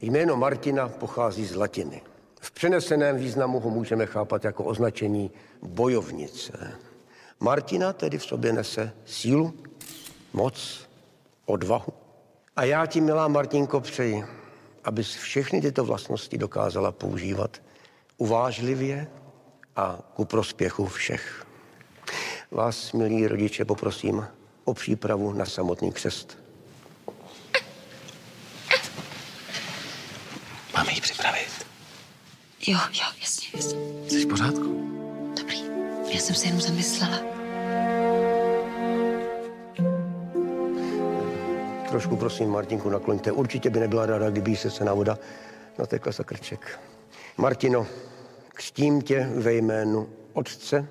[0.00, 2.02] jméno Martina pochází z latiny.
[2.40, 5.30] V přeneseném významu ho můžeme chápat jako označení
[5.62, 6.72] bojovnice.
[7.40, 9.54] Martina tedy v sobě nese sílu,
[10.32, 10.88] moc,
[11.46, 11.92] odvahu.
[12.56, 14.24] A já ti, milá Martinko, přeji,
[14.84, 17.62] abys všechny tyto vlastnosti dokázala používat
[18.16, 19.06] uvážlivě
[19.76, 21.46] a ku prospěchu všech.
[22.52, 24.26] Vás, milí rodiče, poprosím
[24.64, 26.38] o přípravu na samotný křest.
[30.74, 31.66] Máme ji připravit.
[32.66, 33.78] Jo, jo, jasně, jasně.
[34.08, 34.90] Jsi v pořádku?
[35.40, 35.62] Dobrý.
[36.14, 37.20] Já jsem se jenom zamyslela.
[41.88, 43.32] Trošku prosím, Martinku, nakloňte.
[43.32, 45.18] Určitě by nebyla ráda, kdyby jí se cená voda
[45.78, 46.80] natekla za krček.
[47.36, 47.86] Martino,
[48.48, 50.88] křtím tě ve jménu Otce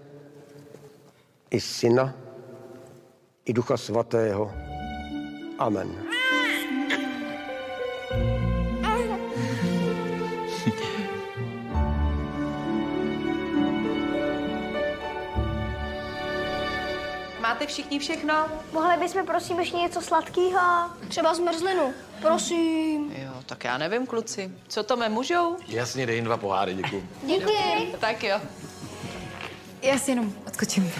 [1.51, 2.13] i Syna
[3.45, 4.51] i Ducha Svatého.
[5.59, 5.95] Amen.
[17.41, 18.47] Máte všichni všechno?
[18.73, 20.59] Mohli bychom prosím ještě něco sladkého?
[21.07, 21.93] Třeba zmrzlinu.
[22.21, 23.11] Prosím.
[23.17, 24.51] Jo, tak já nevím, kluci.
[24.67, 25.57] Co to mé můžou?
[25.67, 27.09] Jasně, dej jim dva poháry, děkuji.
[27.25, 27.95] Děkuji.
[27.99, 28.41] Tak jo.
[29.81, 30.91] Já si jenom odskočím.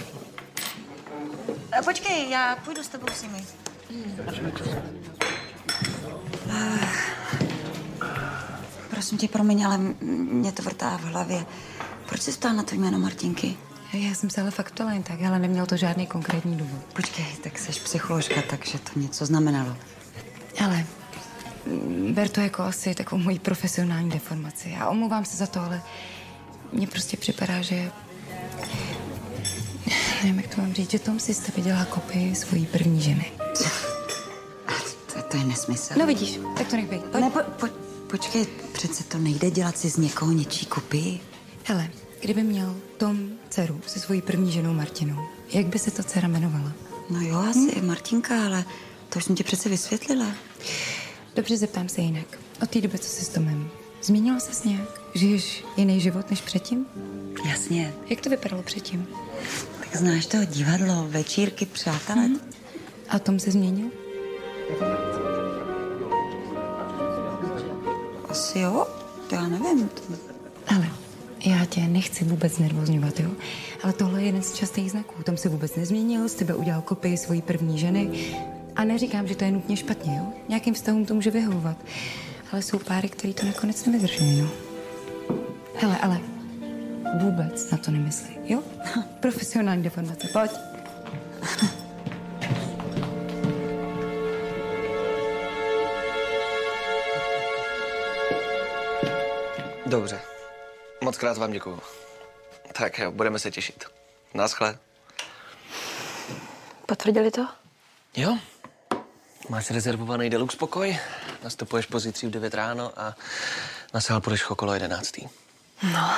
[1.80, 3.44] A počkej, já půjdu s tebou s nimi.
[6.52, 6.88] Ah.
[8.90, 11.46] Prosím tě, promiň, ale mě to vrtá v hlavě.
[12.06, 13.58] Proč jsi stál na to jméno Martinky?
[13.94, 16.84] Já jsem se ale fakt ptala jen tak, ale nemělo to žádný konkrétní důvod.
[16.94, 19.78] Počkej, tak jsi psycholožka, takže to něco znamenalo.
[20.64, 20.86] Ale
[21.66, 24.70] mm, ber to jako asi takovou moji profesionální deformaci.
[24.70, 25.82] Já omlouvám se za to, ale
[26.74, 27.92] mně prostě připadá, že...
[30.24, 33.32] Nevím, jak to mám říct, že Tom si z tebe dělá kopii svojí první ženy.
[35.14, 35.94] To, to je nesmysl.
[36.00, 37.14] No vidíš, tak to nech být.
[37.14, 37.68] Ne, po, po,
[38.08, 41.20] počkej, přece to nejde dělat si z někoho něčí kopii.
[41.64, 41.90] Hele,
[42.22, 46.72] kdyby měl Tom dceru se svojí první ženou Martinou, jak by se to dcera jmenovala?
[47.10, 47.88] No jo, asi hm?
[47.88, 48.66] Martinka, ale
[49.10, 50.26] to už jsem ti přece vysvětlila.
[51.36, 52.40] Dobře, zeptám se jinak.
[52.62, 53.70] Od té doby, co jsi s Tomem,
[54.04, 55.02] změnila ses nějak?
[55.16, 56.86] Žiješ jiný život než předtím?
[57.46, 57.94] Jasně.
[58.10, 59.08] Jak to vypadalo předtím?
[59.94, 62.28] Znáš toho divadlo, večírky, přátelé.
[62.28, 62.40] Hm?
[63.10, 63.88] A Tom se změnil?
[68.30, 68.88] Asi jo,
[69.30, 69.90] to já nevím.
[70.68, 70.90] Ale
[71.46, 73.30] já tě nechci vůbec nervozňovat, jo?
[73.84, 75.24] Ale tohle je jeden z častých znaků.
[75.24, 78.34] Tom se vůbec nezměnil, z tebe udělal kopii svojí první ženy.
[78.76, 80.26] A neříkám, že to je nutně špatně, jo?
[80.50, 81.78] Nějakým vztahům to může vyhovovat.
[82.52, 84.50] Ale jsou páry, který to nakonec nevydrží, no.
[85.76, 86.20] Hele, ale
[87.14, 88.64] vůbec na to nemyslí, jo?
[89.20, 90.52] Profesionální deformace, pojď.
[99.86, 100.22] Dobře.
[101.02, 101.80] Moc krát vám děkuju.
[102.74, 103.84] Tak jo, budeme se těšit.
[104.34, 104.78] Naschle.
[106.86, 107.48] Potvrdili to?
[108.16, 108.38] Jo.
[109.50, 110.98] Máš rezervovaný deluxe pokoj,
[111.44, 113.16] nastupuješ pozítří v 9 ráno a
[113.94, 115.16] na sál půjdeš okolo 11.
[115.94, 116.12] No,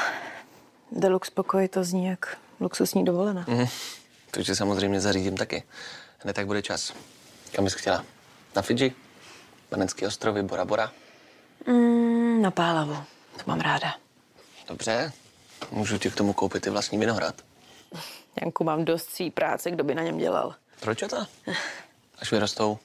[0.91, 3.45] deluxe pokoj to zní jak luxusní dovolená.
[3.47, 3.67] Mhm.
[4.32, 5.63] Takže samozřejmě zařídím taky.
[6.19, 6.93] Hned tak bude čas.
[7.51, 8.06] Kam bys chtěla?
[8.56, 8.93] Na Fidži?
[9.69, 10.91] Panenský ostrovy, Bora Bora?
[11.67, 12.93] Mm, na Pálavu.
[13.38, 13.95] To mám ráda.
[14.67, 15.12] Dobře.
[15.71, 17.36] Můžu ti k tomu koupit i vlastní vinohrad.
[18.41, 20.56] Janku, mám dost svý práce, kdo by na něm dělal.
[20.80, 21.25] Proč to?
[22.19, 22.77] Až vyrostou.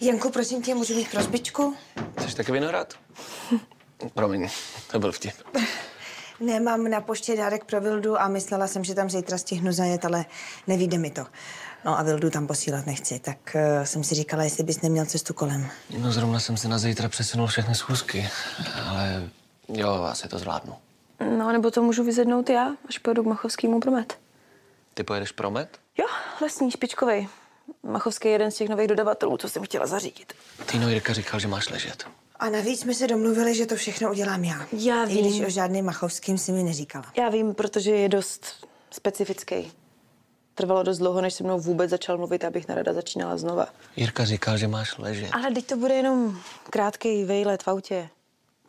[0.00, 1.76] Janku, prosím tě, můžu mít prozbičku?
[2.18, 2.94] Chceš taky vinohrad?
[4.14, 4.48] Promiň,
[4.90, 5.34] to byl vtip.
[6.40, 10.24] Nemám na poště dárek pro Vildu a myslela jsem, že tam zítra stihnu zajet, ale
[10.66, 11.26] nevíde mi to.
[11.84, 15.34] No a Vildu tam posílat nechci, tak uh, jsem si říkala, jestli bys neměl cestu
[15.34, 15.70] kolem.
[15.98, 18.28] No zrovna jsem si na zítra přesunul všechny schůzky,
[18.88, 19.30] ale
[19.68, 20.74] jo, asi to zvládnu.
[21.38, 24.18] No, nebo to můžu vyzvednout já, až pojedu k Machovskému promet.
[24.94, 25.78] Ty pojedeš promet?
[25.98, 26.06] Jo,
[26.42, 27.28] lesní, špičkovej.
[27.82, 30.32] Machovský je jeden z těch nových dodavatelů, co jsem chtěla zařídit.
[30.66, 32.04] Týno Jirka říkal, že máš ležet.
[32.40, 34.66] A navíc jsme se domluvili, že to všechno udělám já.
[34.72, 35.44] Já I když vím.
[35.46, 37.04] o žádným Machovským si mi neříkala.
[37.18, 39.72] Já vím, protože je dost specifický.
[40.54, 43.66] Trvalo dost dlouho, než se mnou vůbec začal mluvit, abych nerada začínala znova.
[43.96, 45.30] Jirka říkal, že máš ležet.
[45.32, 48.08] Ale teď to bude jenom krátký vejlet v autě.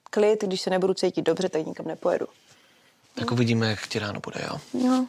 [0.09, 2.27] Klid, když se nebudu cítit dobře, tak nikam nepojedu.
[3.15, 4.59] Tak uvidíme, jak ti ráno bude, jo?
[4.87, 5.07] No.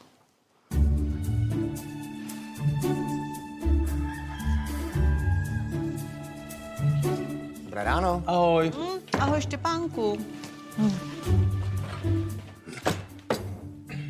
[7.73, 8.23] Dobré ráno.
[8.27, 8.73] Ahoj.
[8.77, 10.27] Hm, Ahoj, Štěpánku.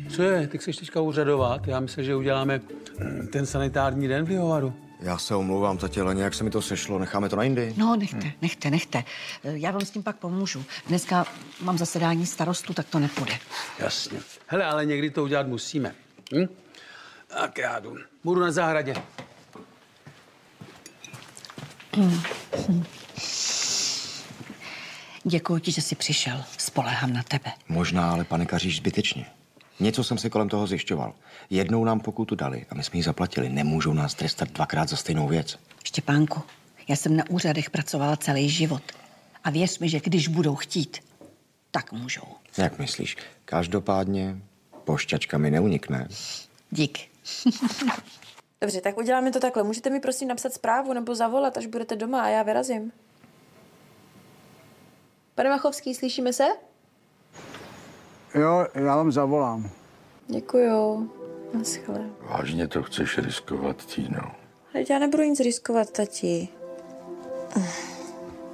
[0.09, 0.47] Co je?
[0.47, 1.67] Ty chceš teďka úřadovat?
[1.67, 2.61] Já myslím, že uděláme
[2.99, 4.73] mm, ten sanitární den v Lihovaru.
[4.99, 6.99] Já se omlouvám, tati, ale nějak se mi to sešlo.
[6.99, 7.73] Necháme to na jindy.
[7.77, 9.03] No, nechte, nechte, nechte.
[9.43, 10.63] Já vám s tím pak pomůžu.
[10.87, 11.25] Dneska
[11.61, 13.33] mám zasedání starostu, tak to nepůjde.
[13.79, 14.19] Jasně.
[14.47, 15.95] Hele, ale někdy to udělat musíme.
[16.35, 16.47] Hm?
[17.27, 17.95] Tak já jdu.
[18.23, 18.93] Budu na zahradě.
[25.23, 26.43] Děkuji ti, že jsi přišel.
[26.57, 27.51] Spolehám na tebe.
[27.69, 29.25] Možná, ale panikaříš zbytečně.
[29.79, 31.13] Něco jsem si kolem toho zjišťoval.
[31.49, 33.49] Jednou nám pokutu dali a my jsme ji zaplatili.
[33.49, 35.59] Nemůžou nás trestat dvakrát za stejnou věc.
[35.83, 36.41] Štěpánku,
[36.87, 38.83] já jsem na úřadech pracovala celý život.
[39.43, 40.97] A věř mi, že když budou chtít,
[41.71, 42.27] tak můžou.
[42.57, 43.17] Jak myslíš?
[43.45, 44.37] Každopádně
[44.83, 46.07] pošťačka mi neunikne.
[46.71, 46.99] Dík.
[48.61, 49.63] Dobře, tak uděláme to takhle.
[49.63, 52.91] Můžete mi prosím napsat zprávu nebo zavolat, až budete doma a já vyrazím.
[55.35, 56.43] Pane Machovský, slyšíme se?
[58.35, 59.69] Jo, já vám zavolám.
[60.27, 61.11] Děkuju.
[61.53, 62.09] Naschle.
[62.21, 64.35] Vážně to chceš riskovat, Tíno?
[64.73, 66.47] Ale já nebudu nic riskovat, tati.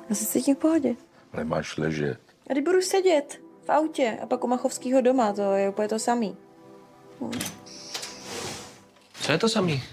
[0.09, 0.95] Já se cítím v pohodě.
[1.33, 2.19] Ale máš ležet.
[2.49, 5.99] A když budu sedět v autě a pak u Machovského doma, to je úplně to
[5.99, 6.37] samý.
[9.21, 9.83] Co je to samý?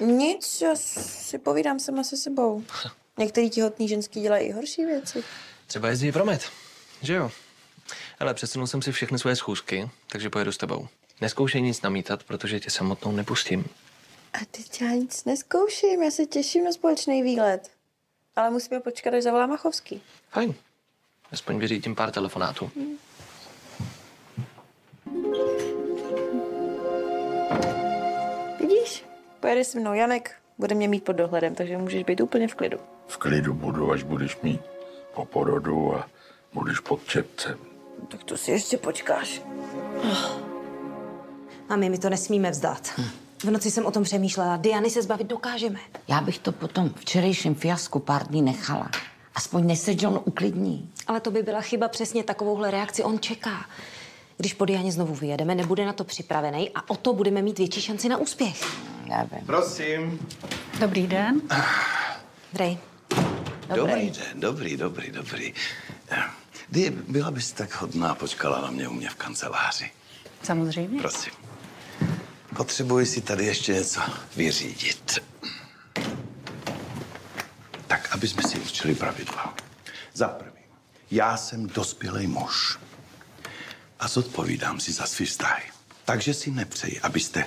[0.00, 2.62] Nic, já si povídám sama se sebou.
[3.18, 5.24] Některý těhotný ženský dělají i horší věci.
[5.66, 6.50] Třeba jezdí promet,
[7.02, 7.30] že jo?
[8.20, 10.88] Ale přesunul jsem si všechny svoje schůzky, takže pojedu s tebou.
[11.20, 13.64] Neskoušej nic namítat, protože tě samotnou nepustím.
[14.32, 17.70] A teď já nic neskouším, já se těším na společný výlet.
[18.36, 20.02] Ale musíme počkat, až zavolá Machovský.
[20.30, 20.54] Fajn.
[21.32, 22.70] Aspoň vyřídím pár telefonátů.
[28.60, 29.04] Vidíš?
[29.40, 32.78] Pojede se mnou Janek, bude mě mít pod dohledem, takže můžeš být úplně v klidu.
[33.06, 34.60] V klidu budu, až budeš mít
[35.14, 36.06] po porodu a
[36.54, 37.58] budeš pod čepcem.
[38.08, 39.42] Tak to si ještě počkáš.
[41.68, 43.00] Mami, my to nesmíme vzdát.
[43.38, 44.56] V noci jsem o tom přemýšlela.
[44.56, 45.78] Diany se zbavit dokážeme.
[46.08, 48.90] Já bych to potom včerejším fiasku pár dní nechala.
[49.34, 50.90] Aspoň než se John uklidní.
[51.06, 53.66] Ale to by byla chyba, přesně takovouhle reakci on čeká.
[54.36, 57.80] Když po Dianě znovu vyjedeme, nebude na to připravený a o to budeme mít větší
[57.80, 58.64] šanci na úspěch.
[59.08, 59.46] Nevím.
[59.46, 60.28] Prosím.
[60.80, 61.40] Dobrý den.
[62.52, 62.78] Drej.
[63.76, 65.54] Dobrý den, dobrý, dobrý, dobrý.
[66.68, 69.90] Kdy byla bys tak hodná počkala na mě u mě v kanceláři?
[70.42, 71.00] Samozřejmě.
[71.00, 71.32] Prosím.
[72.56, 74.00] Potřebuji si tady ještě něco
[74.36, 75.18] vyřídit.
[77.86, 79.54] Tak, aby jsme si určili pravidla.
[80.12, 80.62] Za prvý,
[81.10, 82.78] já jsem dospělý muž
[84.00, 85.62] a zodpovídám si za svý vztahy.
[86.04, 87.44] Takže si nepřeji, abyste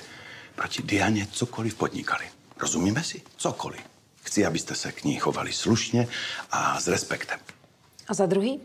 [0.54, 2.24] proti Dianě cokoliv podnikali.
[2.60, 3.22] Rozumíme si?
[3.36, 3.95] Cokoliv.
[4.26, 6.08] Chci, abyste se k ní chovali slušně
[6.50, 7.38] a s respektem.
[8.08, 8.60] A za druhý?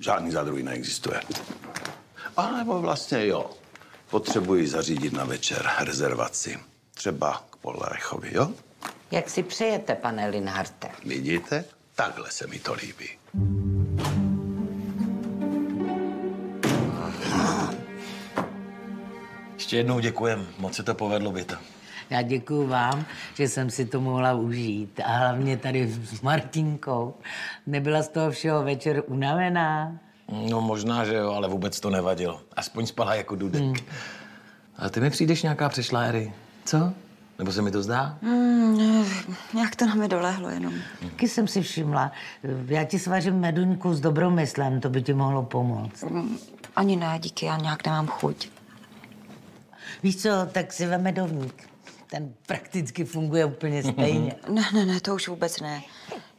[0.00, 1.20] Žádný za druhý neexistuje.
[2.36, 3.50] A nebo vlastně jo.
[4.10, 6.58] Potřebuji zařídit na večer rezervaci.
[6.94, 8.50] Třeba k Pollerechovi, jo?
[9.10, 10.88] Jak si přejete, pane Linharte?
[11.04, 11.64] Vidíte?
[11.94, 13.08] Takhle se mi to líbí.
[19.54, 21.60] Ještě jednou děkujem, moc se to povedlo, Běta.
[22.10, 25.00] Já děkuju vám, že jsem si to mohla užít.
[25.04, 27.14] A hlavně tady s Martinkou.
[27.66, 29.92] Nebyla z toho všeho večer unavená?
[30.50, 32.40] No možná, že jo, ale vůbec to nevadilo.
[32.56, 33.62] Aspoň spala jako dudek.
[33.62, 33.74] Hmm.
[34.78, 36.32] A ty mi přijdeš nějaká přešlá, Eri.
[36.64, 36.92] Co?
[37.38, 38.18] Nebo se mi to zdá?
[38.22, 39.04] Mm,
[39.54, 40.74] nějak to na mě dolehlo jenom.
[41.00, 42.12] Taky jsem si všimla.
[42.66, 46.02] Já ti svařím meduňku s dobrou myslem, to by ti mohlo pomoct.
[46.02, 46.38] Mm,
[46.76, 48.48] Ani ne, díky, já nějak nemám chuť.
[50.02, 51.68] Víš co, tak si veme medovník.
[52.14, 54.34] Ten prakticky funguje úplně stejně.
[54.48, 55.82] Ne, ne, ne, to už vůbec ne.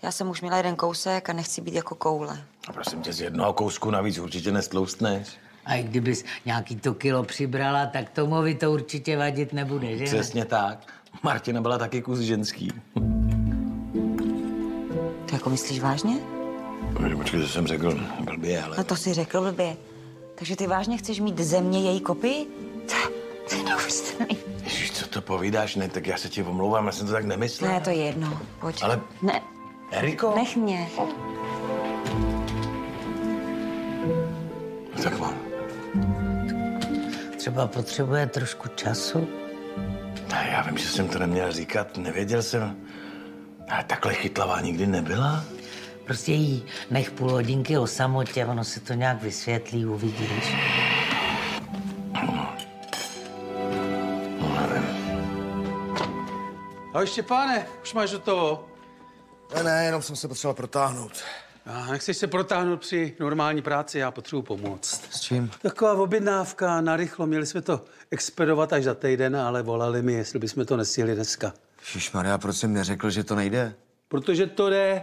[0.01, 2.43] Já jsem už měla jeden kousek a nechci být jako koule.
[2.67, 5.27] A prosím tě, z jednoho kousku navíc určitě nestloustneš.
[5.65, 10.05] A i kdybys nějaký to kilo přibrala, tak Tomovi to určitě vadit nebude, že?
[10.05, 10.93] Přesně tak.
[11.23, 12.71] Martina byla taky kus ženský.
[15.25, 16.17] To jako myslíš vážně?
[17.17, 18.77] Počkej, to jsem řekl blbě, ale...
[18.77, 19.75] No to si řekl blbě.
[20.35, 22.47] Takže ty vážně chceš mít země její kopii?
[23.49, 24.37] To je neuvěřitelný.
[24.63, 25.75] Ježiš, co to povídáš?
[25.75, 27.71] Ne, tak já se ti omlouvám, já jsem to tak nemyslel.
[27.71, 28.39] Ne, to je jedno.
[28.59, 28.83] Pojď.
[28.83, 29.41] Ale- Ne,
[29.91, 30.33] Eriko?
[30.35, 30.87] nech mě.
[35.03, 35.33] Tak mám.
[37.37, 39.27] Třeba potřebuje trošku času.
[40.31, 42.75] Ne, já vím, že jsem to neměl říkat, nevěděl jsem.
[43.69, 45.43] Ale takhle chytlavá nikdy nebyla.
[46.05, 50.55] Prostě jí nech půl hodinky o samotě, ono se to nějak vysvětlí, uvidíš.
[56.95, 58.67] Ahoj Štěpáne, už máš hotovo.
[59.55, 61.11] Ne, ne, jenom jsem se potřeboval protáhnout.
[61.65, 65.01] A nechceš se protáhnout při normální práci, já potřebuji pomoct.
[65.11, 65.51] S čím?
[65.61, 67.27] Taková objednávka narychlo.
[67.27, 71.53] Měli jsme to expedovat až za týden, ale volali mi, jestli bychom to nestihli dneska.
[72.13, 73.75] Maria, proč jsem neřekl, že to nejde?
[74.07, 75.01] Protože to jde.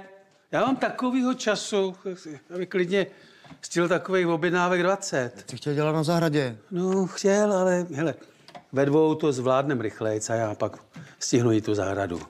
[0.52, 1.96] Já mám takovýho času,
[2.54, 3.06] aby klidně
[3.60, 5.44] stihl takových objednávek 20.
[5.46, 6.56] Ty chtěl dělat na zahradě.
[6.70, 8.14] No, chtěl, ale hele,
[8.72, 10.84] ve dvou to zvládnem rychlejc a já pak
[11.18, 12.20] stihnu jít tu zahradu.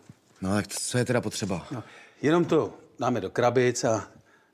[0.40, 1.66] No tak co je teda potřeba?
[1.70, 1.82] No,
[2.22, 4.08] jenom to dáme do krabic a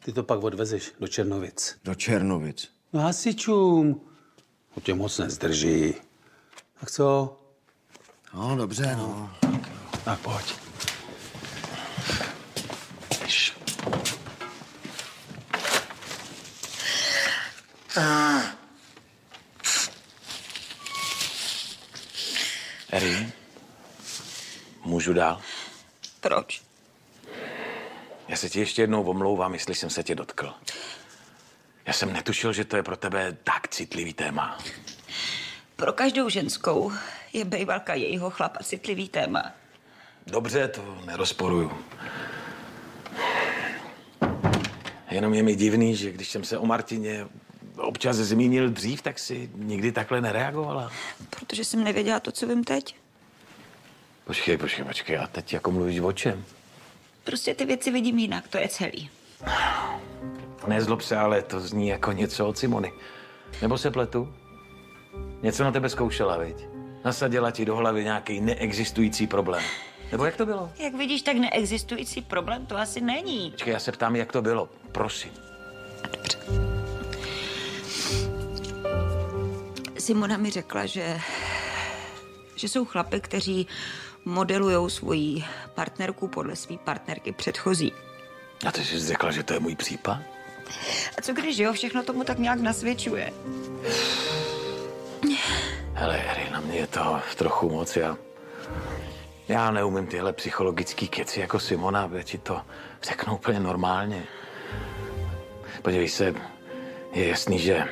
[0.04, 1.76] ty to pak odvezeš do Černovic.
[1.84, 2.70] Do Černovic?
[2.92, 4.00] No hasičům.
[4.74, 5.94] To tě moc nezdrží.
[6.80, 7.38] Tak co?
[8.34, 9.30] No, dobře, no.
[10.04, 10.68] Tak pojď.
[22.90, 23.32] Eri,
[24.84, 25.40] můžu dál?
[26.20, 26.62] Proč?
[28.28, 30.54] Já se ti ještě jednou omlouvám, jestli jsem se tě dotkl.
[31.86, 34.58] Já jsem netušil, že to je pro tebe tak citlivý téma.
[35.76, 36.92] Pro každou ženskou
[37.32, 39.52] je bejvalka jejího chlapa citlivý téma.
[40.26, 41.84] Dobře, to nerozporuju.
[45.10, 47.26] Jenom je mi divný, že když jsem se o Martině
[47.80, 50.92] občas zmínil dřív, tak si nikdy takhle nereagovala.
[51.30, 52.96] Protože jsem nevěděla to, co vím teď.
[54.24, 55.18] Počkej, počkej, počkej.
[55.18, 56.44] A teď jako mluvíš o čem?
[57.24, 59.10] Prostě ty věci vidím jinak, to je celý.
[60.66, 62.92] Nezlob se, ale to zní jako něco od Simony.
[63.62, 64.34] Nebo se pletu?
[65.42, 66.56] Něco na tebe zkoušela, viď?
[67.04, 69.62] Nasadila ti do hlavy nějaký neexistující problém.
[70.12, 70.70] Nebo jak to bylo?
[70.78, 73.50] Jak vidíš, tak neexistující problém to asi není.
[73.50, 74.68] Počkej, já se ptám, jak to bylo.
[74.92, 75.30] Prosím.
[79.98, 81.20] Simona mi řekla, že,
[82.56, 83.66] že jsou chlapy, kteří
[84.24, 85.44] modelují svoji
[85.74, 87.92] partnerku podle své partnerky předchozí.
[88.66, 90.18] A ty jsi řekla, že to je můj případ?
[91.18, 93.32] A co když jo, všechno tomu tak nějak nasvědčuje?
[95.94, 97.96] Hele, Harry, na mě je to trochu moc.
[97.96, 98.16] Já,
[99.48, 102.62] já neumím tyhle psychologický keci jako Simona, aby ti to
[103.02, 104.24] řeknu úplně normálně.
[105.82, 106.34] Podívej se,
[107.12, 107.88] je jasný, že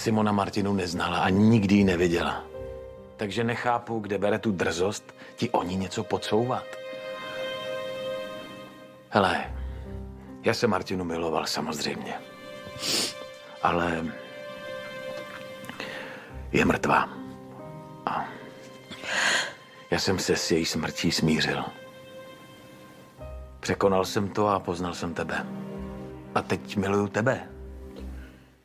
[0.00, 2.44] Simona Martinu neznala a nikdy ji neviděla.
[3.16, 6.64] Takže nechápu, kde bere tu drzost ti o ní něco podsouvat.
[9.08, 9.54] Hele,
[10.42, 12.14] já jsem Martinu miloval samozřejmě.
[13.62, 14.04] Ale
[16.52, 17.08] je mrtvá.
[18.06, 18.28] A
[19.90, 21.64] já jsem se s její smrtí smířil.
[23.60, 25.46] Překonal jsem to a poznal jsem tebe.
[26.34, 27.49] A teď miluju tebe.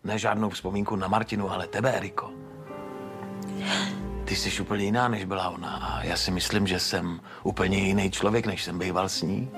[0.06, 2.32] Ne žádnou vzpomínku na Martinu, ale tebe, Eriko.
[4.26, 5.70] Ty jsi úplně jiná, než byla ona.
[5.70, 9.52] A já si myslím, že jsem úplně jiný člověk, než jsem býval s ní.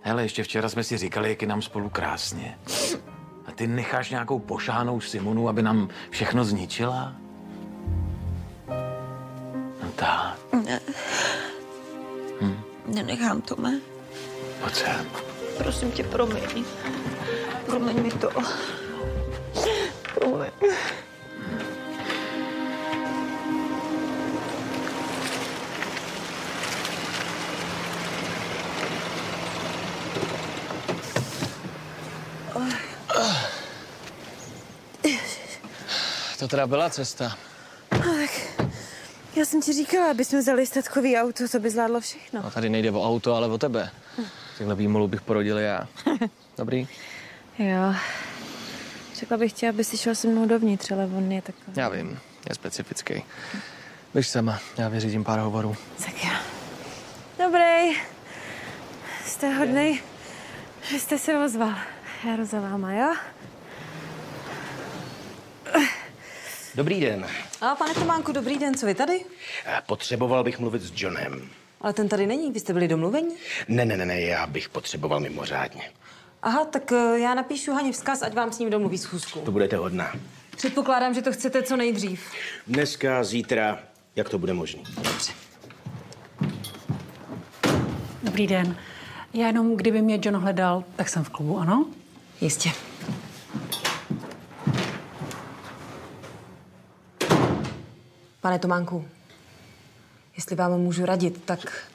[0.00, 2.58] Hele, ještě včera jsme si říkali, jak je nám spolu krásně.
[3.46, 7.12] A ty necháš nějakou pošánou Simonu, aby nám všechno zničila?
[9.82, 10.38] No tak.
[10.64, 10.80] Ne.
[12.40, 12.60] Hm.
[12.86, 13.80] Nenechám to, mé.
[14.60, 15.27] Pojď sem.
[15.58, 16.64] Prosím tě, promiň.
[17.66, 18.30] Promiň mi to.
[20.14, 20.50] Promiň.
[36.38, 37.36] To teda byla cesta.
[37.88, 38.30] Tak
[39.36, 42.42] já jsem ti říkala, aby jsme vzali statkový auto, to by zvládlo všechno.
[42.42, 43.90] No, tady nejde o auto, ale o tebe.
[44.58, 45.88] Takhle výmolu bych porodil já.
[46.58, 46.88] Dobrý?
[47.58, 47.94] Jo.
[49.14, 51.72] Řekla bych ti, aby si šel se mnou dovnitř, ale on je takový.
[51.76, 53.22] Já vím, je specifický.
[54.14, 55.76] Běž sama, já vyřídím pár hovorů.
[56.04, 56.40] Tak já.
[57.44, 58.00] Dobrý.
[59.26, 60.00] Jste hodnej,
[60.82, 61.74] že jste se ozval.
[62.24, 63.14] Já jdu za váma, jo?
[66.74, 67.26] Dobrý den.
[67.60, 69.24] A pane Tománku, dobrý den, co vy tady?
[69.86, 71.50] Potřeboval bych mluvit s Johnem.
[71.80, 73.34] Ale ten tady není, vy jste byli domluveni?
[73.68, 75.82] Ne, ne, ne, ne, já bych potřeboval mimořádně.
[76.42, 79.40] Aha, tak eh, já napíšu Haně vzkaz, ať vám s ním domluví schůzku.
[79.40, 80.12] To budete hodná.
[80.56, 82.32] Předpokládám, že to chcete co nejdřív.
[82.66, 83.78] Dneska, zítra,
[84.16, 84.82] jak to bude možné.
[88.22, 88.76] Dobrý den.
[89.34, 91.86] Já jenom, kdyby mě John hledal, tak jsem v klubu, ano?
[92.40, 92.70] Jistě.
[98.40, 99.08] Pane Tománku,
[100.38, 101.90] jestli vám můžu radit, tak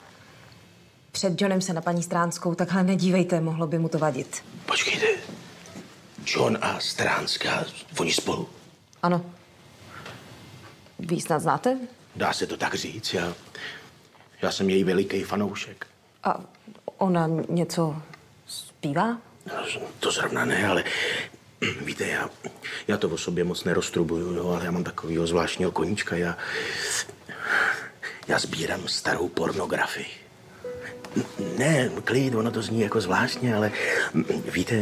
[1.12, 4.46] před Johnem se na paní Stránskou takhle nedívejte, mohlo by mu to vadit.
[4.66, 5.06] Počkejte.
[6.26, 7.66] John a Stránská,
[8.00, 8.50] oni spolu.
[9.04, 9.26] Ano.
[11.00, 11.78] Vy snad znáte?
[12.16, 13.34] Dá se to tak říct, já...
[14.42, 15.88] Já jsem její veliký fanoušek.
[16.24, 16.40] A
[16.98, 17.96] ona něco
[18.48, 19.18] zpívá?
[19.48, 19.54] No,
[20.00, 20.84] To zrovna ne, ale
[21.82, 22.30] víte, já,
[22.88, 26.16] já to o sobě moc neroztrubuju, jo, ale já mám takového zvláštního koníčka.
[26.16, 26.38] Já,
[28.28, 30.06] já sbírám starou pornografii.
[31.58, 33.72] Ne, klid, ono to zní jako zvláštně, ale
[34.54, 34.76] víte,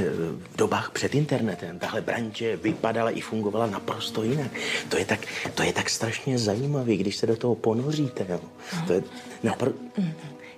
[0.54, 4.52] v dobách před internetem tahle branže vypadala i fungovala naprosto jinak.
[4.90, 5.20] To je tak,
[5.56, 8.26] to je tak strašně zajímavý, když se do toho ponoříte.
[8.30, 8.40] Jo.
[8.88, 9.04] To je
[9.44, 9.74] napr-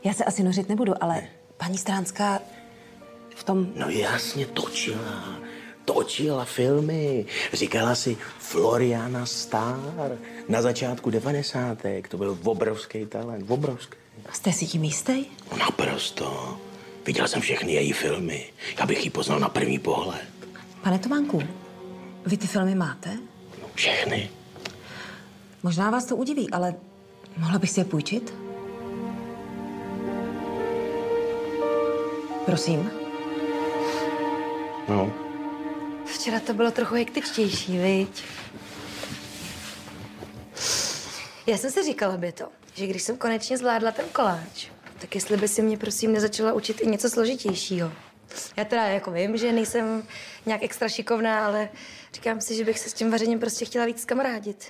[0.03, 1.23] Já se asi nořit nebudu, ale
[1.57, 2.39] paní Stránská
[3.35, 3.67] v tom...
[3.75, 5.39] No jasně, točila.
[5.85, 7.25] Točila filmy.
[7.53, 10.17] Říkala si Floriana Star.
[10.49, 11.77] Na začátku 90.
[12.09, 13.51] To byl obrovský talent.
[13.51, 13.97] Obrovský.
[14.33, 15.25] Jste si tím jistý?
[15.51, 16.57] No naprosto.
[17.05, 18.45] Viděl jsem všechny její filmy.
[18.79, 20.27] Já bych ji poznal na první pohled.
[20.83, 21.43] Pane Tománku,
[22.25, 23.17] vy ty filmy máte?
[23.75, 24.29] Všechny.
[25.63, 26.75] Možná vás to udiví, ale
[27.37, 28.33] mohla bych si je půjčit?
[32.45, 32.91] Prosím.
[34.89, 35.22] No.
[36.13, 38.23] Včera to bylo trochu hektičtější, viď?
[41.47, 44.67] Já jsem si říkala by to, že když jsem konečně zvládla ten koláč,
[44.99, 47.91] tak jestli by si mě prosím nezačala učit i něco složitějšího.
[48.57, 50.03] Já teda jako vím, že nejsem
[50.45, 51.69] nějak extra šikovná, ale
[52.13, 54.67] říkám si, že bych se s tím vařením prostě chtěla víc kamarádit.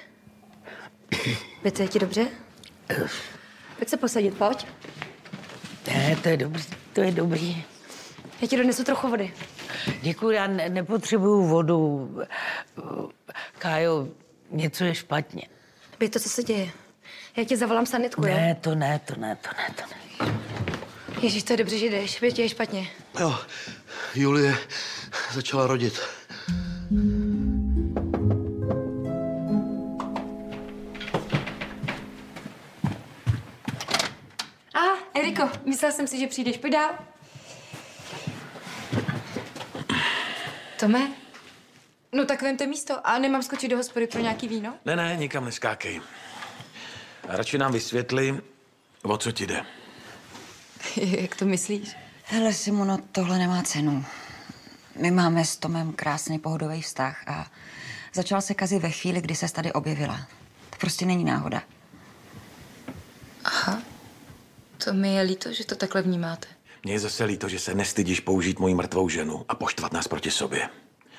[1.63, 2.27] Víte, je ti dobře?
[3.77, 4.67] Pojď se posadit, pojď.
[5.87, 6.63] Ne, to je dobrý,
[6.93, 7.63] to je dobrý.
[8.41, 9.33] Já ti donesu trochu vody.
[10.01, 12.09] Děkuji, já ne, nepotřebuju vodu.
[13.57, 14.07] Kájo,
[14.51, 15.47] něco je špatně.
[15.99, 16.69] By to, co se děje.
[17.37, 18.33] Já ti zavolám sanitku, jo?
[18.33, 20.03] Ne, to ne, to ne, to ne, to ne.
[21.21, 22.19] Ježíš, to je dobře, že jdeš.
[22.19, 22.87] By ti je špatně.
[23.19, 23.35] Jo,
[24.15, 24.55] Julie
[25.31, 26.01] začala rodit.
[34.73, 34.79] A,
[35.19, 36.57] Eriko, myslela jsem si, že přijdeš.
[36.57, 37.12] Pojď dál.
[40.83, 41.11] Tome?
[42.11, 43.07] No tak vemte místo.
[43.07, 44.73] A nemám skočit do hospody pro nějaký víno?
[44.85, 46.01] Ne, ne, nikam neskákej.
[47.29, 48.41] A radši nám vysvětli,
[49.03, 49.65] o co ti jde.
[50.95, 51.95] Jak to myslíš?
[52.23, 54.05] Hele, Simono, tohle nemá cenu.
[54.95, 57.51] My máme s Tomem krásný pohodový vztah a
[58.13, 60.27] začal se kazit ve chvíli, kdy se tady objevila.
[60.69, 61.63] To prostě není náhoda.
[63.43, 63.81] Aha.
[64.85, 66.47] To mi je líto, že to takhle vnímáte.
[66.83, 70.31] Mně je zase líto, že se nestydíš použít moji mrtvou ženu a poštvat nás proti
[70.31, 70.69] sobě.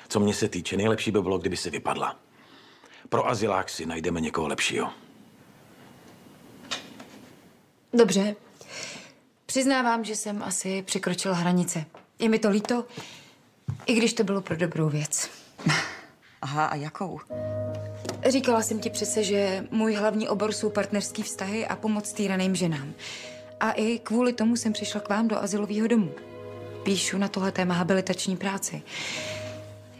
[0.07, 2.19] Co mě se týče, nejlepší by bylo, kdyby si vypadla.
[3.09, 4.89] Pro azylák si najdeme někoho lepšího.
[7.93, 8.35] Dobře.
[9.45, 11.85] Přiznávám, že jsem asi překročila hranice.
[12.19, 12.85] Je mi to líto,
[13.85, 15.29] i když to bylo pro dobrou věc.
[16.41, 17.19] Aha, a jakou?
[18.27, 22.93] Říkala jsem ti přece, že můj hlavní obor jsou partnerský vztahy a pomoc týraným ženám.
[23.59, 26.11] A i kvůli tomu jsem přišla k vám do asilového domu.
[26.83, 28.81] Píšu na tohle téma habilitační práci.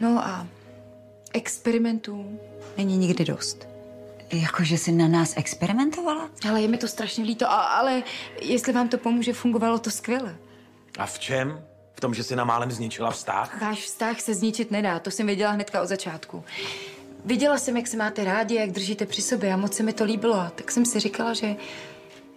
[0.00, 0.46] No a
[1.32, 2.38] experimentů
[2.76, 3.68] není nikdy dost.
[4.32, 6.30] Jakože jsi na nás experimentovala?
[6.48, 8.02] Ale je mi to strašně líto, a, ale
[8.42, 10.36] jestli vám to pomůže, fungovalo to skvěle.
[10.98, 11.64] A v čem?
[11.94, 13.60] V tom, že jsi nám málem zničila vztah?
[13.62, 16.44] Váš vztah se zničit nedá, to jsem věděla hnedka od začátku.
[17.24, 20.04] Viděla jsem, jak se máte rádi, jak držíte při sobě a moc se mi to
[20.04, 20.34] líbilo.
[20.34, 21.56] A tak jsem si říkala, že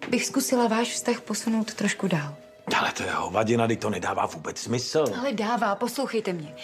[0.10, 2.36] bych zkusila váš vztah posunout trošku dál.
[2.78, 5.06] Ale to je hovadina, teď to nedává vůbec smysl.
[5.20, 6.56] Ale dává, poslouchejte mě.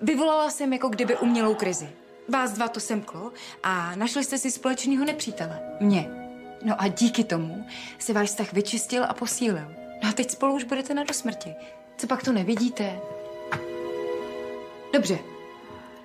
[0.00, 1.88] Vyvolala jsem jako kdyby umělou krizi.
[2.28, 3.32] Vás dva to semklo
[3.62, 5.60] a našli jste si společného nepřítele.
[5.80, 6.10] Mě.
[6.64, 7.66] No a díky tomu
[7.98, 9.74] se váš vztah vyčistil a posílil.
[10.02, 11.54] No a teď spolu už budete na dosmrti.
[11.96, 13.00] Co pak to nevidíte?
[14.92, 15.18] Dobře.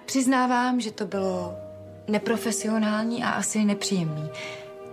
[0.05, 1.57] Přiznávám, že to bylo
[2.07, 4.29] neprofesionální a asi nepříjemný.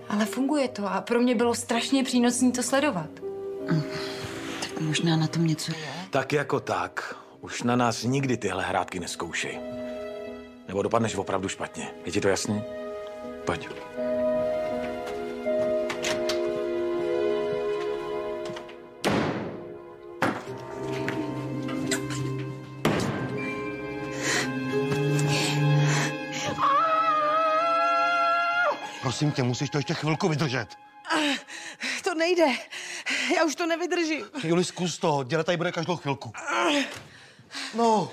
[0.09, 3.11] Ale funguje to a pro mě bylo strašně přínosné to sledovat.
[4.61, 5.89] Tak možná na tom něco je.
[6.11, 9.59] Tak jako tak, už na nás nikdy tyhle hrátky neskoušej.
[10.69, 11.91] Nebo dopadneš opravdu špatně.
[12.05, 12.63] Je ti to jasný?
[13.45, 13.69] Pojď.
[29.05, 30.67] Prosím tě, musíš to ještě chvilku vydržet.
[32.05, 32.47] To nejde.
[33.37, 34.25] Já už to nevydržím.
[34.45, 35.25] Juli, zkus to.
[35.25, 36.33] Děda tady bude každou chvilku.
[37.75, 38.11] No.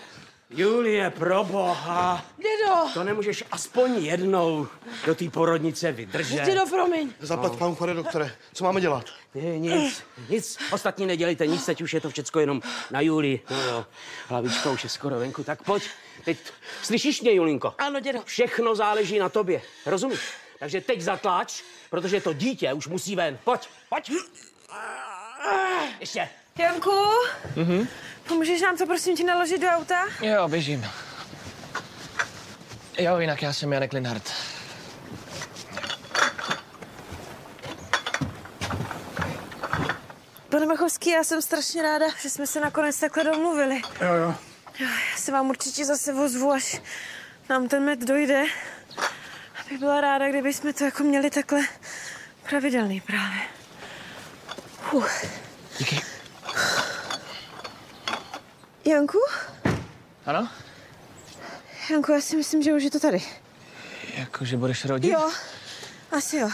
[0.49, 2.25] Julie, pro boha.
[2.37, 2.75] Dědo.
[2.93, 4.67] To nemůžeš aspoň jednou
[5.05, 6.45] do té porodnice vydržet.
[6.45, 7.09] Dědo, promiň.
[7.19, 8.35] Zaplať panu, pane doktore.
[8.53, 9.05] Co máme dělat?
[9.35, 10.57] Ne, nic, nic.
[10.71, 12.61] Ostatní nedělejte nic, teď už je to všecko jenom
[12.91, 13.41] na Julii.
[13.49, 13.85] No jo,
[14.27, 15.83] hlavička už je skoro venku, tak pojď,
[16.25, 16.37] Teď
[16.83, 17.73] slyšíš mě, Julinko?
[17.77, 18.21] Ano, dědo.
[18.25, 20.19] Všechno záleží na tobě, rozumíš?
[20.61, 23.37] Takže teď zatlač, protože to dítě už musí ven.
[23.43, 24.11] Pojď, pojď.
[25.99, 26.29] Ještě.
[26.57, 26.91] Janku,
[27.55, 27.87] Mhm.
[28.27, 30.05] pomůžeš nám to prosím ti naložit do auta?
[30.21, 30.85] Jo, běžím.
[32.99, 34.31] Jo, jinak já jsem Janek Linhart.
[40.49, 43.81] Pane Machovský, já jsem strašně ráda, že jsme se nakonec takhle domluvili.
[44.01, 44.35] Jo, jo.
[44.79, 46.81] Jo, Já se vám určitě zase ozvu, až
[47.49, 48.43] nám ten med dojde.
[49.71, 51.61] Abych byla ráda, kdyby jsme to jako měli takhle
[52.49, 53.41] pravidelný právě.
[54.91, 55.25] Uf.
[55.77, 56.01] Díky.
[58.85, 59.17] Janku?
[60.25, 60.49] Ano?
[61.91, 63.21] Janku, já si myslím, že už je to tady.
[64.17, 65.11] Jakože budeš rodit?
[65.11, 65.31] Jo,
[66.11, 66.47] asi jo.
[66.47, 66.51] Uh,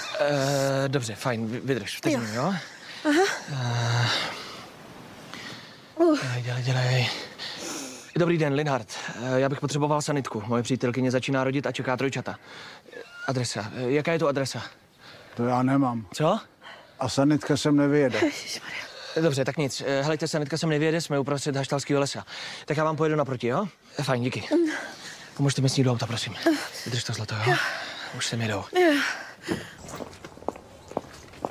[0.88, 2.34] dobře, fajn, vy- vydrž vteřinu, jo?
[2.34, 2.56] jo?
[3.06, 4.10] Aha.
[5.98, 7.10] Dělej, dělej, dělej.
[8.18, 8.88] Dobrý den, Linhard.
[9.36, 10.44] Eh, Já bych potřeboval sanitku.
[10.48, 12.36] Moje přítelkyně začíná rodit a čeká trojčata.
[13.28, 13.72] Adresa.
[13.76, 14.64] Eh, Jaká je tu adresa?
[15.36, 16.06] To já nemám.
[16.14, 16.40] Co?
[17.00, 18.20] A sanitka sem nevyjede.
[19.22, 19.84] Dobře, tak nic.
[19.86, 22.26] Eh, Helejte, sanitka sem nevěde, jsme uprostřed haštalského lesa.
[22.66, 23.68] Tak já vám pojedu naproti, jo?
[24.00, 24.44] Eh, Fajn, díky.
[25.38, 26.36] Pomožte mi s ní do auta, prosím.
[26.86, 27.56] Vydrž to zlato, jo?
[28.18, 28.64] Už se mi jdou.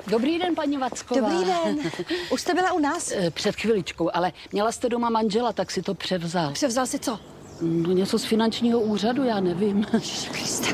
[0.07, 1.29] Dobrý den, paní Vacková.
[1.29, 1.91] Dobrý den.
[2.31, 3.11] Už jste byla u nás?
[3.15, 6.51] Eh, Před chviličkou, ale měla jste doma manžela, tak si to převzal.
[6.51, 7.19] Převzal si co?
[7.61, 9.85] No něco z finančního úřadu, já nevím.
[10.31, 10.67] Kriste.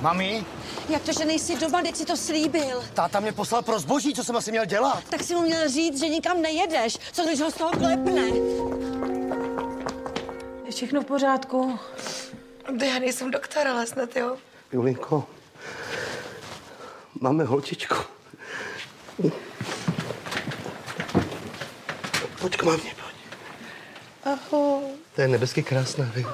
[0.00, 0.44] Mami,
[0.88, 2.82] Jak to, že nejsi doma, teď si to slíbil?
[2.94, 5.04] táta mě poslal pro zboží, co jsem asi měl dělat.
[5.08, 6.98] Tak si mu měl říct, že nikam nejedeš.
[7.12, 8.22] Co když ho z toho klepne?
[10.64, 11.78] Je všechno v pořádku?
[12.86, 14.36] Já nejsem doktor, ale snad jo.
[14.74, 15.24] Julinko,
[17.20, 17.94] máme holčičku.
[22.40, 23.14] Pojď k mámě, pojď.
[24.24, 24.82] Ahoj.
[25.14, 26.26] To je nebesky krásná, viď?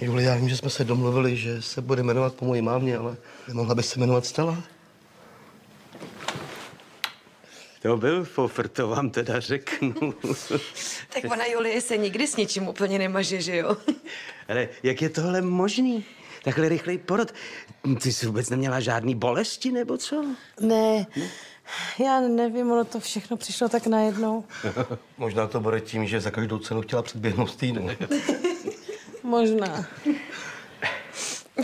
[0.00, 3.16] Juli, já vím, že jsme se domluvili, že se bude jmenovat po mojí mámě, ale
[3.48, 4.62] nemohla by se jmenovat Stella?
[7.82, 10.14] To byl fofr, to vám teda řeknu.
[11.08, 13.76] Tak ona Julie se nikdy s ničím úplně nemaže, že jo?
[14.48, 16.04] Ale jak je tohle možný?
[16.44, 17.34] Takhle rychlej porod.
[18.02, 20.24] Ty jsi vůbec neměla žádný bolesti, nebo co?
[20.60, 21.06] Ne,
[21.98, 24.44] já nevím, ono to všechno přišlo tak najednou.
[25.18, 27.88] Možná to bude tím, že za každou cenu chtěla předběhnout týdnu.
[29.22, 29.86] Možná.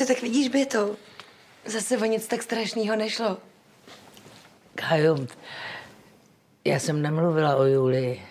[0.01, 0.97] No tak vidíš, by to.
[1.65, 3.39] Zase o nic tak strašného nešlo.
[4.75, 5.27] Kajo,
[6.65, 8.23] já jsem nemluvila o Julii.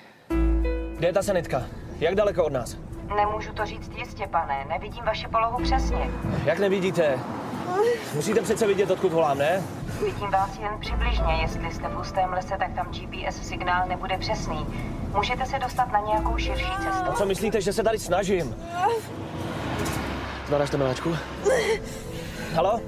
[0.97, 1.67] Kde je ta sanitka?
[1.99, 2.77] Jak daleko od nás?
[3.15, 4.65] Nemůžu to říct jistě, pane.
[4.69, 6.09] Nevidím vaši polohu přesně.
[6.45, 7.19] Jak nevidíte?
[8.13, 9.63] Musíte přece vidět, odkud volám, ne?
[10.05, 11.33] Vidím vás jen přibližně.
[11.41, 14.67] Jestli jste v hustém lese, tak tam GPS signál nebude přesný.
[15.15, 17.11] Můžete se dostat na nějakou širší cestu.
[17.17, 18.55] Co myslíte, že se tady snažím?
[20.47, 21.15] Zvládáš to, miláčku?
[22.53, 22.81] Halo?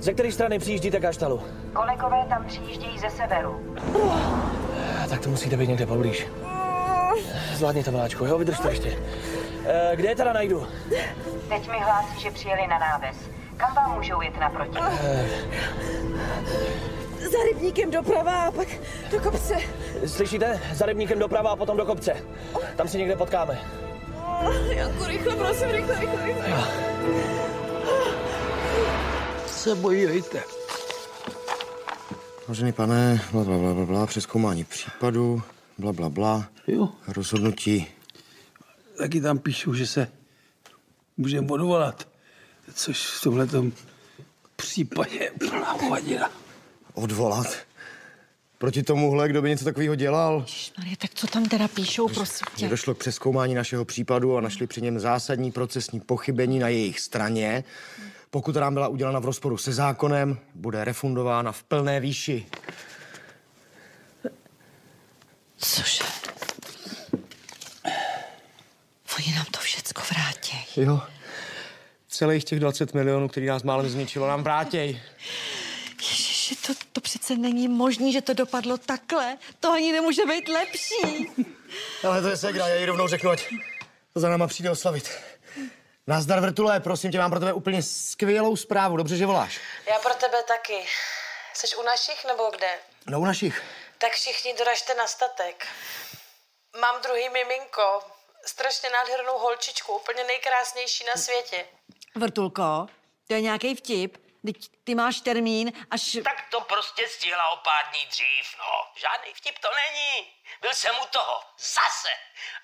[0.00, 1.42] Ze které strany přijíždíte k Aštalu?
[1.72, 3.76] Kolegové tam přijíždějí ze severu.
[5.08, 6.26] Tak to musíte být někde poblíž.
[7.54, 8.38] Zvládni to, miláčku, jo?
[8.38, 8.98] Vydrž to ještě.
[9.72, 10.66] Eh, Kde je teda najdu?
[11.48, 13.16] Teď mi hlásí, že přijeli na náves.
[13.56, 14.78] Kam vám můžou jet naproti?
[15.00, 15.26] Eh,
[17.20, 18.68] Za rybníkem doprava a pak
[19.10, 19.54] do kopce.
[20.06, 20.60] Slyšíte?
[20.74, 22.16] Za rybníkem doprava a potom do kopce.
[22.76, 23.58] Tam se někde potkáme.
[24.70, 26.64] Janku, rychle, prosím, rychle, rychle, rychle.
[29.46, 30.42] Se bojujte.
[32.48, 35.42] Vážený pane, bla, bla, bla, bla, bla, přeskoumání případu,
[35.78, 36.44] bla, bla, bla.
[36.66, 36.88] Jo.
[37.08, 37.86] Rozhodnutí.
[39.00, 40.08] Taky tam píšu, že se
[41.16, 42.08] můžeme odvolat,
[42.74, 43.72] což v tomhletom
[44.56, 46.30] případě je úplná hovadina.
[46.94, 47.46] Odvolat?
[48.58, 50.46] Proti tomuhle, kdo by něco takového dělal?
[50.78, 52.68] Marie, tak co tam teda píšou, prosím tě?
[52.68, 57.64] Došlo k přeskoumání našeho případu a našli při něm zásadní procesní pochybení na jejich straně.
[58.30, 62.46] Pokud nám byla udělána v rozporu se zákonem, bude refundována v plné výši.
[65.56, 66.19] Cože?
[69.18, 70.66] Oni nám to všecko vrátí.
[70.76, 71.00] Jo.
[72.08, 75.02] Celých těch 20 milionů, který nás málem zničilo, nám vrátěj.
[76.00, 79.38] Ježiši, to, to přece není možný, že to dopadlo takhle.
[79.60, 81.30] To ani nemůže být lepší.
[82.08, 83.44] Ale to je segra, já jí rovnou řeknu, ať
[84.12, 85.10] to za náma přijde oslavit.
[86.06, 88.96] Nazdar vrtule, prosím tě, mám pro tebe úplně skvělou zprávu.
[88.96, 89.60] Dobře, že voláš.
[89.86, 90.86] Já pro tebe taky.
[91.54, 92.78] Jsi u našich nebo kde?
[93.06, 93.62] No u našich.
[93.98, 95.66] Tak všichni doražte na statek.
[96.80, 98.00] Mám druhý miminko.
[98.46, 101.66] Strašně nádhernou holčičku, úplně nejkrásnější na světě.
[102.14, 102.86] Vrtulko,
[103.28, 104.16] to je nějaký vtip.
[104.46, 106.18] Teď ty máš termín až...
[106.24, 109.00] Tak to prostě stihla o pár dní dřív, no.
[109.00, 110.26] Žádný vtip to není.
[110.60, 111.40] Byl jsem u toho.
[111.58, 112.08] Zase.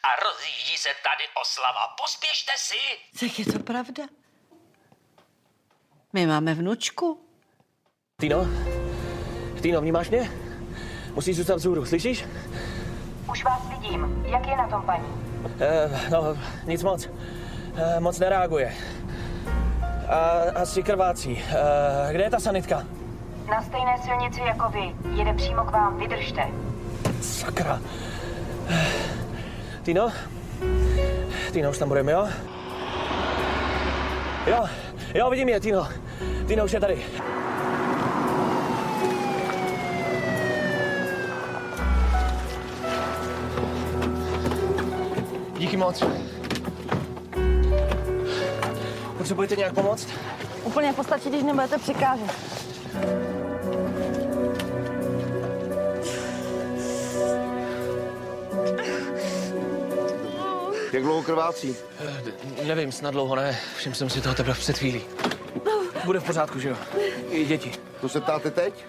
[0.02, 1.94] A rozjíždí se tady oslava.
[2.02, 2.80] Pospěšte si.
[3.20, 4.04] Tak je to pravda.
[6.12, 7.28] My máme vnučku.
[8.20, 8.38] Týno?
[9.62, 10.30] Týno, vnímáš mě?
[11.12, 12.24] Musíš zůstat vzhůru, slyšíš?
[13.30, 14.24] Už vás vidím.
[14.28, 15.25] Jak je na tom paní?
[15.61, 16.36] Eh, no,
[16.66, 17.09] nic moc.
[17.76, 18.72] Eh, moc nereaguje.
[20.09, 20.18] A,
[20.55, 21.42] asi krvácí.
[21.49, 22.84] Eh, kde je ta sanitka?
[23.51, 24.94] Na stejné silnici jako vy.
[25.18, 25.99] Jede přímo k vám.
[25.99, 26.49] Vydržte.
[27.20, 27.80] Sakra.
[29.82, 30.12] Týno?
[31.53, 32.28] Týno, už tam budeme, jo?
[34.47, 34.66] Jo,
[35.14, 35.88] jo, vidím je, Týno.
[36.47, 37.03] Týno už je tady.
[45.66, 46.02] Díky moc.
[49.18, 50.08] Potřebujete nějak pomoct?
[50.64, 52.30] Úplně postačí, když nebudete přikážet.
[60.92, 61.76] Jak dlouho krvácí?
[62.60, 63.58] Eh, nevím, snad dlouho ne.
[63.76, 65.02] Všiml jsem si toho teprve před chvílí.
[66.04, 66.76] Bude v pořádku, že jo?
[67.30, 67.72] I děti.
[68.00, 68.84] To se ptáte teď?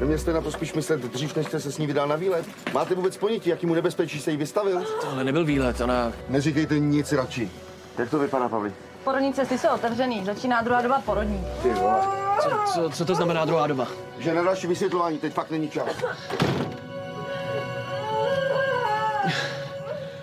[0.00, 2.46] Neměl jste na to spíš myslet dřív, než jste se s ní vydal na výlet?
[2.72, 4.84] Máte vůbec ponětí, jakýmu nebezpečí se jí vystavil?
[5.00, 6.12] Tohle nebyl výlet, ona...
[6.28, 7.50] Neříkejte nic radši.
[7.98, 8.72] Jak to vypadá, Pavli?
[9.04, 11.46] Porodní cesty jsou otevřený, začíná druhá doba porodní.
[11.62, 12.00] Ty vole.
[12.42, 13.88] Co, co, co to znamená druhá doba?
[14.18, 15.86] Že na další vysvětlování teď fakt není čas.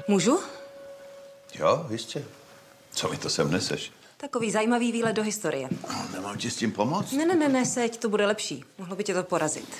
[0.08, 0.40] Můžu?
[1.60, 2.24] Jo, jistě.
[2.92, 3.92] Co mi to sem neseš?
[4.18, 5.70] Takový zajímavý výlet do historie.
[5.90, 7.12] No, nemám ti s tím pomoct?
[7.12, 8.64] Ne, ne, ne, ne, seď, to bude lepší.
[8.78, 9.76] Mohlo by tě to porazit.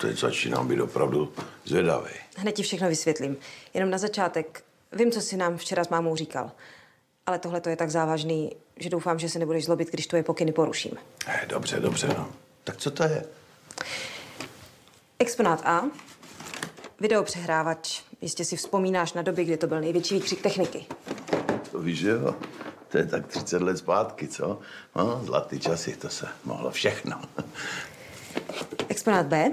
[0.00, 1.32] Teď začínám být opravdu
[1.64, 2.10] zvědavý.
[2.36, 3.36] Hned ti všechno vysvětlím.
[3.74, 4.64] Jenom na začátek.
[4.92, 6.50] Vím, co jsi nám včera s mámou říkal.
[7.26, 10.52] Ale tohle to je tak závažný, že doufám, že se nebudeš zlobit, když tvoje pokyny
[10.52, 10.92] poruším.
[11.26, 12.28] Eh, dobře, dobře, no.
[12.64, 13.24] Tak co to je?
[15.18, 15.84] Exponát A.
[17.00, 18.02] Videopřehrávač.
[18.20, 20.86] Jistě si vzpomínáš na doby, kdy to byl největší výkřik techniky.
[21.72, 22.34] To víš, že jo?
[22.88, 24.58] To je tak 30 let zpátky, co?
[24.96, 27.20] No, zlatý časy, to se mohlo všechno.
[28.88, 29.50] Exponát B.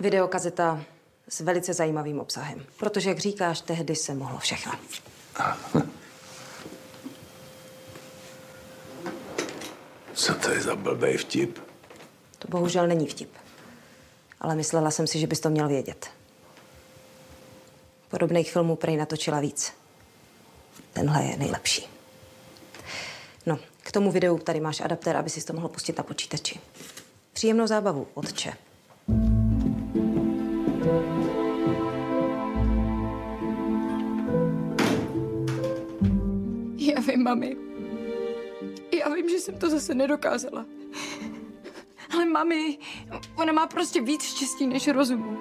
[0.00, 0.84] Videokazeta
[1.28, 2.66] s velice zajímavým obsahem.
[2.76, 4.72] Protože, jak říkáš, tehdy se mohlo všechno.
[10.14, 11.58] Co to je za blbej vtip?
[12.38, 13.30] To bohužel není vtip.
[14.40, 16.10] Ale myslela jsem si, že bys to měl vědět.
[18.10, 19.72] Podobných filmů prej natočila víc.
[20.92, 21.88] Tenhle je nejlepší.
[23.82, 26.60] K tomu videu tady máš adaptér, aby si to mohl pustit na počítači.
[27.32, 28.52] Příjemnou zábavu, otče.
[36.76, 37.56] Já vím, mami.
[38.98, 40.64] Já vím, že jsem to zase nedokázala.
[42.14, 42.78] Ale mami,
[43.36, 45.38] ona má prostě víc štěstí než rozumu.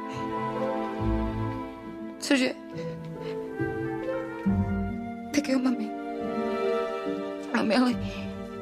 [2.19, 2.55] Cože?
[5.35, 5.89] Tak jo, mami.
[7.55, 7.93] Mami, ale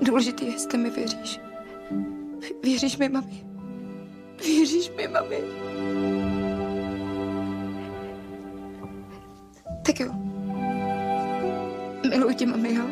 [0.01, 1.39] důležitý je, jestli mi věříš.
[2.63, 3.45] Věříš mi, mami?
[4.45, 5.39] Věříš mi, mami?
[9.85, 10.11] Tak jo.
[12.09, 12.85] Miluji tě, mami, jo?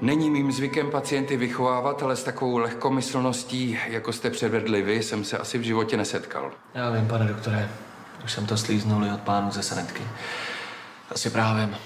[0.00, 5.38] Není mým zvykem pacienty vychovávat, ale s takovou lehkomyslností, jako jste předvedli vy, jsem se
[5.38, 6.52] asi v životě nesetkal.
[6.74, 7.70] Já vím, pane doktore.
[8.24, 10.02] Už jsem to slíznul i od pánu ze sanitky.
[11.10, 11.76] Asi právem.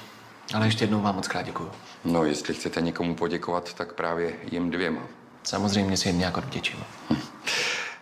[0.55, 1.71] Ale ještě jednou vám moc krát děkuju.
[2.05, 5.01] No, jestli chcete někomu poděkovat, tak právě jim dvěma.
[5.43, 6.85] Samozřejmě si jim nějak odvděčím.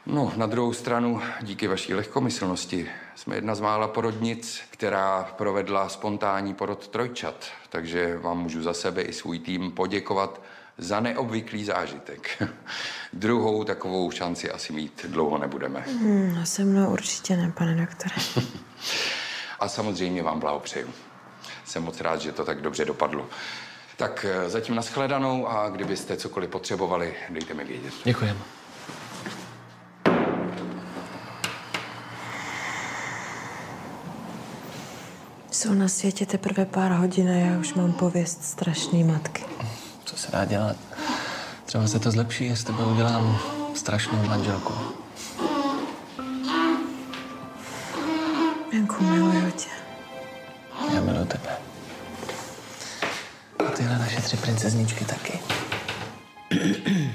[0.07, 6.55] No, na druhou stranu, díky vaší lehkomyslnosti, jsme jedna z mála porodnic, která provedla spontánní
[6.55, 7.45] porod trojčat.
[7.69, 10.41] Takže vám můžu za sebe i svůj tým poděkovat
[10.79, 12.43] za neobvyklý zážitek.
[13.13, 15.81] Druhou takovou šanci asi mít dlouho nebudeme.
[15.81, 18.15] Hmm, a se mnou určitě ne, pane doktore.
[19.61, 20.89] A samozřejmě vám blahopřeju.
[21.65, 23.27] Jsem moc rád, že to tak dobře dopadlo.
[23.97, 27.95] Tak eh, zatím nashledanou a kdybyste cokoliv potřebovali, dejte mi vědět.
[28.05, 28.41] Děkujeme.
[35.51, 39.45] Jsou na světě teprve pár hodin a já už mám pověst strašný matky.
[40.05, 40.77] Co se dá dělat?
[41.65, 43.39] Třeba se to zlepší, jestli tebe udělám
[43.75, 44.75] strašnou manželku.
[48.73, 49.84] Janku, miluju tě.
[51.05, 51.51] Miluji tebe.
[53.67, 55.39] A tyhle naše tři princezničky taky.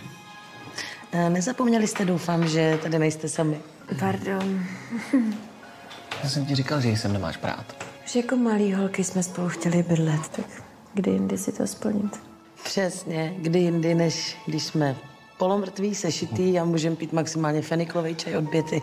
[1.11, 3.59] Eh, Nezapomněli jste, doufám, že tady nejste sami.
[3.99, 4.65] Pardon.
[6.23, 7.83] Já jsem ti říkal, že jsem nemáš brát.
[8.05, 10.45] Už jako malý holky jsme spolu chtěli bydlet, tak
[10.93, 12.19] kdy jindy si to splnit?
[12.63, 14.95] Přesně, kdy jindy, než když jsme
[15.37, 18.81] polomrtví, sešitý a můžeme pít maximálně feniklový čaj od běty.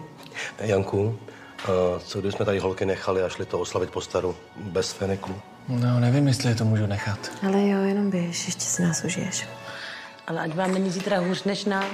[0.60, 1.18] Janku,
[1.98, 5.34] co když jsme tady holky nechali a šli to oslavit po staru bez feniklu?
[5.68, 7.18] No, nevím, jestli je to můžu nechat.
[7.46, 9.46] Ale jo, jenom běž, ještě si nás užiješ.
[10.26, 11.90] Ale ať vám není zítra hůř než nám.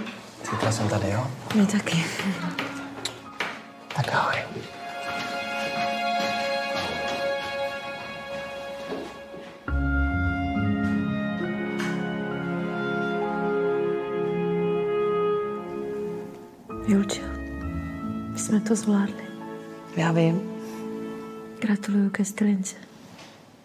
[0.50, 1.26] Zítra jsem tady, jo?
[1.54, 2.04] My taky.
[3.96, 4.36] Tak ahoj.
[16.86, 17.22] Julčo,
[18.32, 19.31] my jsme to zvládli.
[19.96, 20.40] Já vím.
[21.60, 22.76] Gratuluju ke stylince.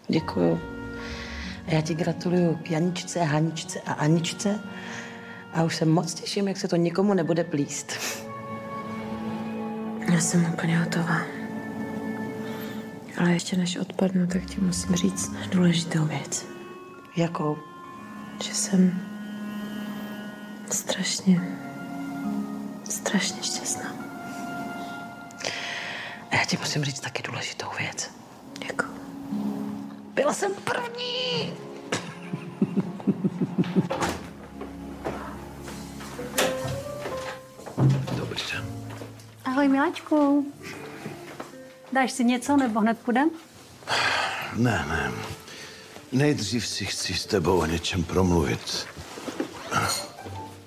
[0.08, 0.60] Děkuju.
[1.66, 4.60] A já ti gratuluju k Janičce, Haničce a Aničce.
[5.54, 7.92] A už se moc těším, jak se to nikomu nebude plíst.
[10.12, 11.20] Já jsem úplně hotová.
[13.18, 16.46] Ale ještě než odpadnu, tak ti musím říct důležitou věc.
[17.16, 17.58] Jakou?
[18.44, 19.00] Že jsem
[20.70, 21.40] strašně,
[22.84, 23.97] strašně šťastná.
[26.48, 28.10] Ti musím říct taky důležitou věc.
[28.66, 28.92] Jakou?
[30.14, 31.54] Byla jsem první!
[38.16, 38.64] Dobře.
[39.44, 40.46] Ahoj, Miláčku.
[41.92, 43.30] Dáš si něco, nebo hned půjdem?
[44.56, 45.12] Ne, ne.
[46.12, 48.86] Nejdřív si chci s tebou o něčem promluvit.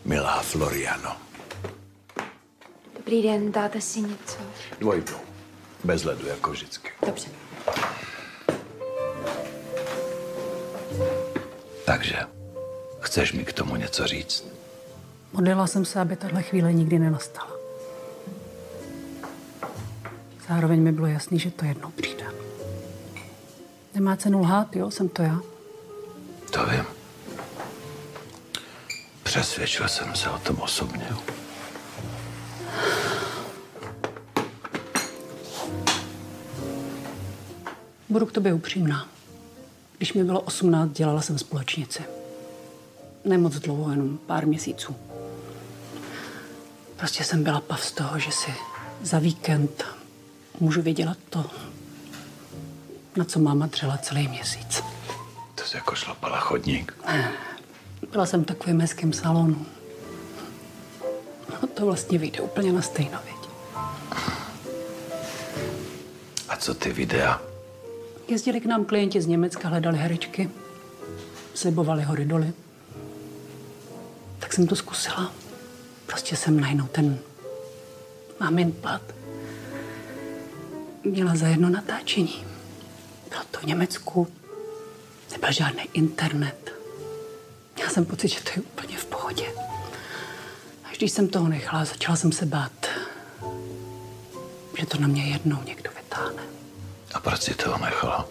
[0.05, 1.17] Milá Floriano.
[2.97, 4.37] Dobrý den, dáte si něco?
[4.79, 5.30] Dvojku.
[5.83, 6.89] Bez ledu, jako vždycky.
[7.05, 7.27] Dobře.
[11.85, 12.19] Takže,
[12.99, 14.45] chceš mi k tomu něco říct?
[15.33, 17.51] Modlila jsem se, aby tahle chvíle nikdy nenastala.
[20.49, 22.25] Zároveň mi bylo jasný, že to jednou přijde.
[23.93, 24.91] Nemá cenu lhát, jo?
[24.91, 25.39] Jsem to já.
[26.51, 26.85] To vím.
[29.23, 31.07] Přesvědčil jsem se o tom osobně.
[38.11, 39.07] Budu k tobě upřímná.
[39.97, 42.03] Když mi bylo 18, dělala jsem společnici.
[43.25, 44.95] Nemoc dlouho, jenom pár měsíců.
[46.97, 48.53] Prostě jsem byla pav z toho, že si
[49.01, 49.83] za víkend
[50.59, 51.45] můžu vydělat to,
[53.15, 54.83] na co máma dřela celý měsíc.
[55.55, 56.97] To jsi jako šlapala chodník.
[58.11, 59.65] Byla jsem v takovém hezkém salonu.
[61.49, 63.49] No, to vlastně vyjde úplně na stejno, viď?
[66.49, 67.50] A co ty videa?
[68.31, 70.49] Jezdili k nám klienti z Německa, hledali herečky,
[71.53, 72.53] slibovali hory doly.
[74.39, 75.33] Tak jsem to zkusila.
[76.05, 77.19] Prostě jsem najednou ten
[78.39, 79.01] mámin plat.
[81.03, 82.45] Měla za jedno natáčení.
[83.29, 84.27] Bylo to v Německu.
[85.31, 86.71] Nebyl žádný internet.
[87.75, 89.45] Měla jsem pocit, že to je úplně v pohodě.
[90.83, 92.87] Až když jsem toho nechala, začala jsem se bát,
[94.79, 96.00] že to na mě jednou někdo vytáhne.
[97.21, 98.27] Proč si toho nechala?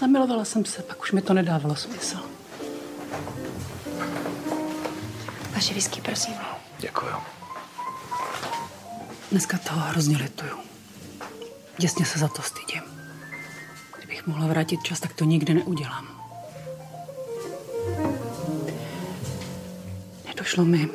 [0.00, 2.16] Zamilovala jsem se, pak už mi to nedávalo smysl.
[5.54, 6.34] Vaše whisky, prosím.
[6.78, 7.14] Děkuju.
[9.30, 10.58] Dneska toho hrozně lituju.
[11.78, 12.82] Děsně se za to stydím.
[13.98, 16.08] Kdybych mohla vrátit čas, tak to nikdy neudělám.
[20.26, 20.88] Nedošlo mi,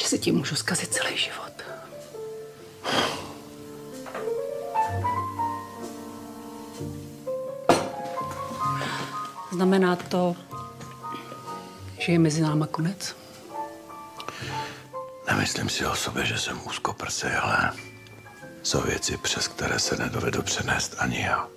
[0.00, 1.52] že si tím můžu zkazit celý život.
[9.62, 10.34] Znamená to,
[11.98, 13.16] že je mezi náma konec?
[15.26, 17.70] Nemyslím si o sobě, že jsem úzkoprsý, ale
[18.62, 21.48] jsou věci, přes které se nedovedu přenést ani já.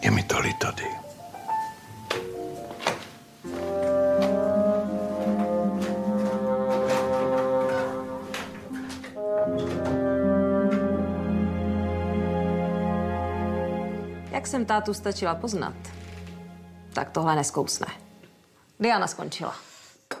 [0.00, 0.72] Je mi to líto.
[14.30, 15.97] Jak jsem tátu stačila poznat,
[16.98, 17.86] tak tohle neskousne.
[18.80, 19.54] Diana skončila.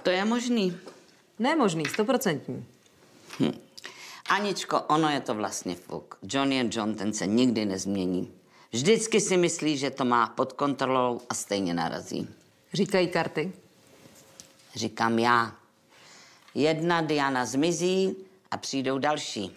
[0.02, 0.78] To je možný.
[1.38, 2.66] Nemožný, stoprocentní.
[3.40, 3.58] Hm.
[4.28, 6.18] Aničko, ono je to vlastně fuk.
[6.22, 8.30] Johnny and John, ten se nikdy nezmění.
[8.72, 12.28] Vždycky si myslí, že to má pod kontrolou a stejně narazí.
[12.72, 13.52] Říkají karty.
[14.74, 15.52] Říkám já.
[16.54, 18.16] Jedna Diana zmizí
[18.50, 19.56] a přijdou další.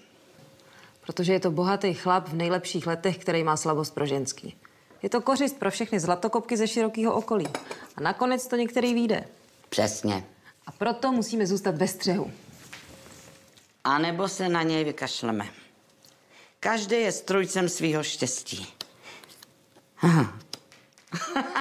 [1.05, 4.57] Protože je to bohatý chlap v nejlepších letech, který má slabost pro ženský.
[5.03, 7.47] Je to kořist pro všechny zlatokopky ze širokého okolí.
[7.95, 9.27] A nakonec to některý vyjde.
[9.69, 10.25] Přesně.
[10.67, 12.31] A proto musíme zůstat bez střehu.
[13.83, 15.47] A nebo se na něj vykašleme.
[16.59, 18.67] Každý je strujcem svého štěstí.
[20.01, 20.39] Aha.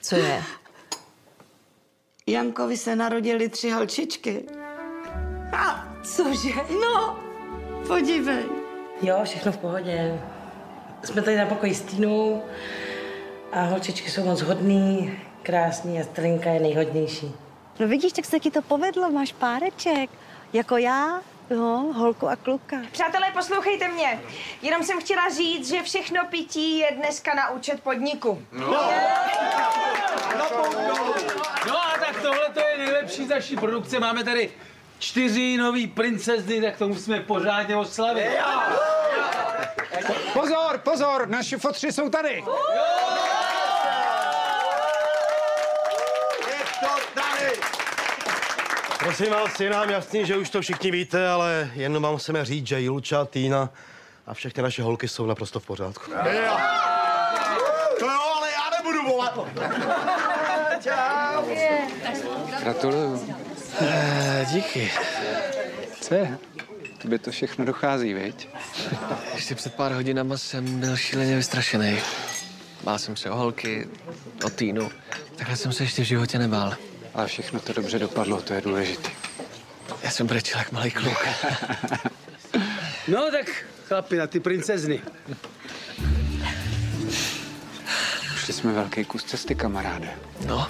[0.00, 0.44] Co je?
[2.26, 4.44] Jankovi se narodili tři holčičky.
[5.56, 6.50] A cože?
[6.80, 7.18] No,
[7.86, 8.63] podívej.
[9.02, 10.20] Jo, všechno v pohodě.
[11.02, 12.42] Jsme tady na pokoji s Týnou
[13.52, 17.32] a holčičky jsou moc hodný, krásný a Stelinka je nejhodnější.
[17.80, 20.10] No vidíš, tak se ti to povedlo, máš páreček.
[20.52, 21.20] Jako já,
[21.50, 22.76] no, holku a kluka.
[22.92, 24.20] Přátelé, poslouchejte mě.
[24.62, 28.42] Jenom jsem chtěla říct, že všechno pití je dneska na účet podniku.
[28.52, 28.66] No.
[31.66, 34.00] No a tak tohle to je nejlepší z naší produkce.
[34.00, 34.50] Máme tady
[35.04, 38.30] čtyři nový princezny, tak to musíme pořádně oslavit.
[40.32, 42.44] Pozor, pozor, naši fotři jsou tady.
[48.98, 52.66] Prosím vás, je nám jasný, že už to všichni víte, ale jen vám musíme říct,
[52.66, 53.70] že Julča, Týna
[54.26, 56.10] a všechny naše holky jsou naprosto v pořádku.
[57.98, 59.38] To jo, ale já nebudu volat.
[60.82, 61.44] Čau.
[62.62, 63.43] Gratuluju.
[63.80, 64.90] Eh, díky.
[66.00, 66.38] Co je?
[67.02, 68.48] Tobě to všechno dochází, viď?
[69.34, 71.98] Ještě před pár hodinama jsem byl šíleně vystrašený.
[72.84, 73.88] Bál jsem se o holky,
[74.44, 74.90] o Týnu.
[75.36, 76.74] Takhle jsem se ještě v životě nebál.
[77.14, 79.08] Ale všechno to dobře dopadlo, to je důležité.
[80.02, 81.28] Já jsem brečel jak malý kluk.
[83.08, 85.02] No tak, chlapi, na ty princezny.
[88.36, 90.08] Šli jsme velký kus cesty, kamaráde.
[90.46, 90.68] No.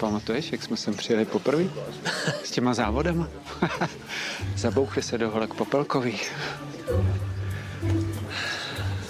[0.00, 1.64] Pamatuješ, jak jsme sem přijeli poprvé?
[2.44, 3.28] S těma závodama?
[4.56, 6.18] Zabouchli se do holek Popelkový.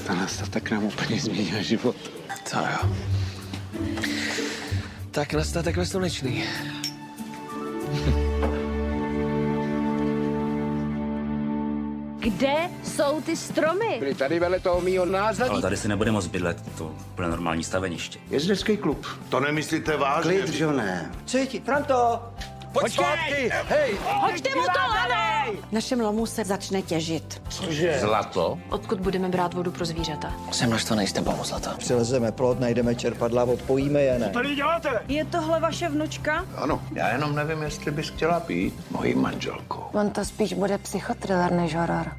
[0.07, 1.97] Tenhle stav tak nám úplně změnil život.
[2.51, 2.95] To jo.
[5.11, 6.45] Tak na statek ve slunečný.
[12.21, 13.97] Kde jsou ty stromy?
[13.99, 15.51] Byli tady vedle toho mýho názadí.
[15.51, 18.19] Ale tady si nebude moc bydlet, to bude normální staveniště.
[18.31, 19.07] Jezdecký klub.
[19.29, 20.41] To nemyslíte vážně?
[20.41, 21.11] Klid, Johne.
[21.25, 21.61] Co je ti?
[21.61, 22.23] Franto!
[22.73, 23.51] Pojď zpátky!
[23.69, 23.99] Hej!
[24.21, 24.81] Hoďte mu to!
[25.69, 27.43] V našem lomu se začne těžit.
[27.49, 27.99] Cože?
[28.01, 28.59] Zlato?
[28.71, 30.33] Odkud budeme brát vodu pro zvířata?
[30.53, 31.75] Jsem naštvaný s tebou, Zlata.
[31.79, 34.29] Přilezeme plot, najdeme čerpadla, odpojíme je, ne?
[34.29, 35.03] tady děláte?
[35.09, 36.45] Je tohle vaše vnučka?
[36.57, 39.85] Ano, já jenom nevím, jestli bys chtěla být mojí manželkou.
[39.93, 42.13] On to spíš bude psychotriller než horor.